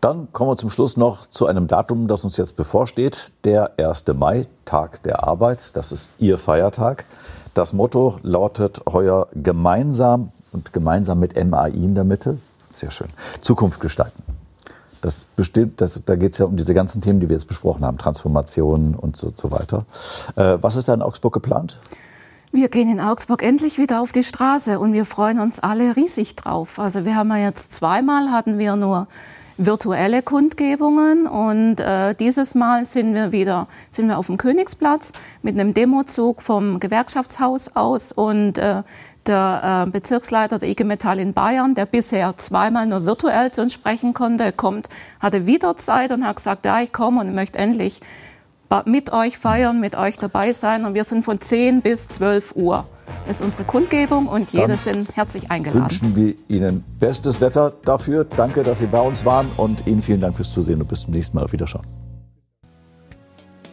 Dann 0.00 0.28
kommen 0.32 0.50
wir 0.50 0.56
zum 0.56 0.70
Schluss 0.70 0.96
noch 0.96 1.26
zu 1.26 1.46
einem 1.46 1.66
Datum, 1.66 2.06
das 2.06 2.24
uns 2.24 2.36
jetzt 2.36 2.56
bevorsteht. 2.56 3.32
Der 3.44 3.72
1. 3.78 4.04
Mai, 4.14 4.46
Tag 4.64 5.02
der 5.02 5.24
Arbeit. 5.24 5.70
Das 5.74 5.90
ist 5.92 6.10
Ihr 6.18 6.38
Feiertag. 6.38 7.04
Das 7.54 7.72
Motto 7.72 8.18
lautet 8.22 8.82
heuer 8.86 9.28
gemeinsam 9.34 10.30
und 10.52 10.72
gemeinsam 10.72 11.20
mit 11.20 11.42
MAI 11.42 11.70
in 11.70 11.94
der 11.94 12.04
Mitte. 12.04 12.38
Sehr 12.74 12.90
schön. 12.90 13.08
Zukunft 13.40 13.80
gestalten. 13.80 14.35
Das 15.02 15.24
bestimmt, 15.36 15.80
das, 15.80 16.02
da 16.04 16.16
geht 16.16 16.32
es 16.32 16.38
ja 16.38 16.46
um 16.46 16.56
diese 16.56 16.74
ganzen 16.74 17.00
Themen, 17.00 17.20
die 17.20 17.28
wir 17.28 17.36
jetzt 17.36 17.46
besprochen 17.46 17.84
haben, 17.84 17.98
Transformation 17.98 18.94
und 18.94 19.16
so, 19.16 19.32
so 19.34 19.50
weiter. 19.50 19.84
Äh, 20.36 20.58
was 20.60 20.76
ist 20.76 20.88
da 20.88 20.94
in 20.94 21.02
Augsburg 21.02 21.34
geplant? 21.34 21.78
Wir 22.52 22.68
gehen 22.68 22.88
in 22.88 23.00
Augsburg 23.00 23.42
endlich 23.42 23.76
wieder 23.76 24.00
auf 24.00 24.12
die 24.12 24.22
Straße 24.22 24.78
und 24.78 24.92
wir 24.92 25.04
freuen 25.04 25.40
uns 25.40 25.60
alle 25.60 25.96
riesig 25.96 26.36
drauf. 26.36 26.78
Also 26.78 27.04
wir 27.04 27.16
haben 27.16 27.28
ja 27.30 27.36
jetzt 27.38 27.72
zweimal 27.72 28.30
hatten 28.30 28.58
wir 28.58 28.76
nur 28.76 29.08
virtuelle 29.58 30.22
Kundgebungen 30.22 31.26
und 31.26 31.80
äh, 31.80 32.14
dieses 32.14 32.54
Mal 32.54 32.84
sind 32.84 33.14
wir 33.14 33.32
wieder 33.32 33.68
sind 33.90 34.08
wir 34.08 34.18
auf 34.18 34.26
dem 34.26 34.36
Königsplatz 34.36 35.12
mit 35.42 35.54
einem 35.54 35.74
Demozug 35.74 36.42
vom 36.42 36.78
Gewerkschaftshaus 36.78 37.74
aus 37.74 38.12
und 38.12 38.58
äh, 38.58 38.82
der 39.28 39.86
äh, 39.86 39.90
Bezirksleiter 39.90 40.58
der 40.58 40.68
IG 40.68 40.84
Metall 40.84 41.18
in 41.18 41.32
Bayern, 41.32 41.74
der 41.74 41.86
bisher 41.86 42.36
zweimal 42.36 42.86
nur 42.86 43.04
virtuell 43.04 43.52
zu 43.52 43.62
uns 43.62 43.72
sprechen 43.72 44.14
konnte, 44.14 44.52
kommt, 44.52 44.88
hatte 45.20 45.46
wieder 45.46 45.76
Zeit 45.76 46.12
und 46.12 46.26
hat 46.26 46.36
gesagt, 46.36 46.64
ja, 46.64 46.80
ich 46.80 46.92
komme 46.92 47.20
und 47.20 47.34
möchte 47.34 47.58
endlich 47.58 48.00
mit 48.84 49.12
euch 49.12 49.38
feiern, 49.38 49.80
mit 49.80 49.96
euch 49.96 50.18
dabei 50.18 50.52
sein. 50.52 50.84
Und 50.84 50.94
wir 50.94 51.04
sind 51.04 51.24
von 51.24 51.40
10 51.40 51.82
bis 51.82 52.08
12 52.08 52.56
Uhr. 52.56 52.84
Das 53.26 53.40
ist 53.40 53.44
unsere 53.44 53.64
Kundgebung 53.64 54.26
und 54.26 54.50
jede 54.52 54.76
sind 54.76 55.16
herzlich 55.16 55.50
eingeladen. 55.50 55.82
Wünschen 55.82 56.16
wir 56.16 56.34
Ihnen 56.48 56.84
bestes 56.98 57.40
Wetter 57.40 57.72
dafür. 57.84 58.24
Danke, 58.24 58.62
dass 58.62 58.78
Sie 58.78 58.86
bei 58.86 59.00
uns 59.00 59.24
waren 59.24 59.46
und 59.56 59.86
Ihnen 59.86 60.02
vielen 60.02 60.20
Dank 60.20 60.36
fürs 60.36 60.52
Zusehen 60.52 60.80
und 60.80 60.88
bis 60.88 61.02
zum 61.02 61.12
nächsten 61.12 61.36
Mal. 61.36 61.44
Auf 61.44 61.52
Wiederschauen. 61.52 62.05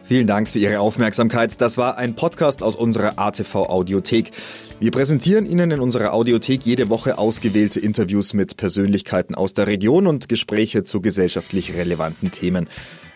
Vielen 0.06 0.26
Dank 0.26 0.50
für 0.50 0.58
Ihre 0.58 0.80
Aufmerksamkeit. 0.80 1.62
Das 1.62 1.78
war 1.78 1.96
ein 1.96 2.14
Podcast 2.14 2.62
aus 2.62 2.76
unserer 2.76 3.18
ATV 3.18 3.54
Audiothek. 3.54 4.32
Wir 4.78 4.90
präsentieren 4.90 5.46
Ihnen 5.46 5.70
in 5.70 5.80
unserer 5.80 6.12
Audiothek 6.12 6.66
jede 6.66 6.90
Woche 6.90 7.16
ausgewählte 7.16 7.80
Interviews 7.80 8.34
mit 8.34 8.58
Persönlichkeiten 8.58 9.34
aus 9.34 9.54
der 9.54 9.66
Region 9.66 10.06
und 10.06 10.28
Gespräche 10.28 10.84
zu 10.84 11.00
gesellschaftlich 11.00 11.74
relevanten 11.74 12.30
Themen. 12.30 12.68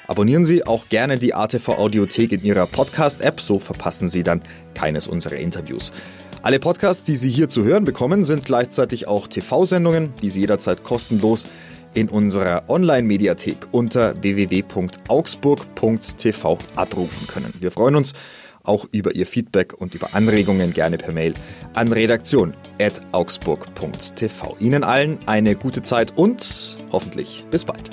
Abonnieren 0.06 0.46
Sie 0.46 0.66
auch 0.66 0.88
gerne 0.88 1.18
die 1.18 1.34
ATV 1.34 1.68
Audiothek 1.76 2.32
in 2.32 2.42
Ihrer 2.42 2.66
Podcast-App, 2.66 3.38
so 3.38 3.58
verpassen 3.58 4.08
Sie 4.08 4.22
dann 4.22 4.40
keines 4.72 5.06
unserer 5.06 5.36
Interviews. 5.36 5.92
Alle 6.40 6.58
Podcasts, 6.58 7.04
die 7.04 7.16
Sie 7.16 7.28
hier 7.28 7.50
zu 7.50 7.64
hören 7.64 7.84
bekommen, 7.84 8.24
sind 8.24 8.46
gleichzeitig 8.46 9.06
auch 9.06 9.28
TV-Sendungen, 9.28 10.14
die 10.22 10.30
Sie 10.30 10.40
jederzeit 10.40 10.84
kostenlos 10.84 11.46
in 11.94 12.08
unserer 12.08 12.64
Online-Mediathek 12.68 13.68
unter 13.72 14.20
www.augsburg.tv 14.22 16.58
abrufen 16.76 17.26
können. 17.26 17.52
Wir 17.60 17.70
freuen 17.70 17.96
uns 17.96 18.14
auch 18.62 18.86
über 18.92 19.14
Ihr 19.14 19.26
Feedback 19.26 19.74
und 19.74 19.94
über 19.94 20.14
Anregungen 20.14 20.72
gerne 20.72 20.96
per 20.98 21.12
Mail 21.12 21.34
an 21.74 21.92
redaktion.augsburg.tv. 21.92 24.56
Ihnen 24.60 24.84
allen 24.84 25.18
eine 25.26 25.56
gute 25.56 25.82
Zeit 25.82 26.16
und 26.16 26.78
hoffentlich 26.92 27.44
bis 27.50 27.64
bald. 27.64 27.90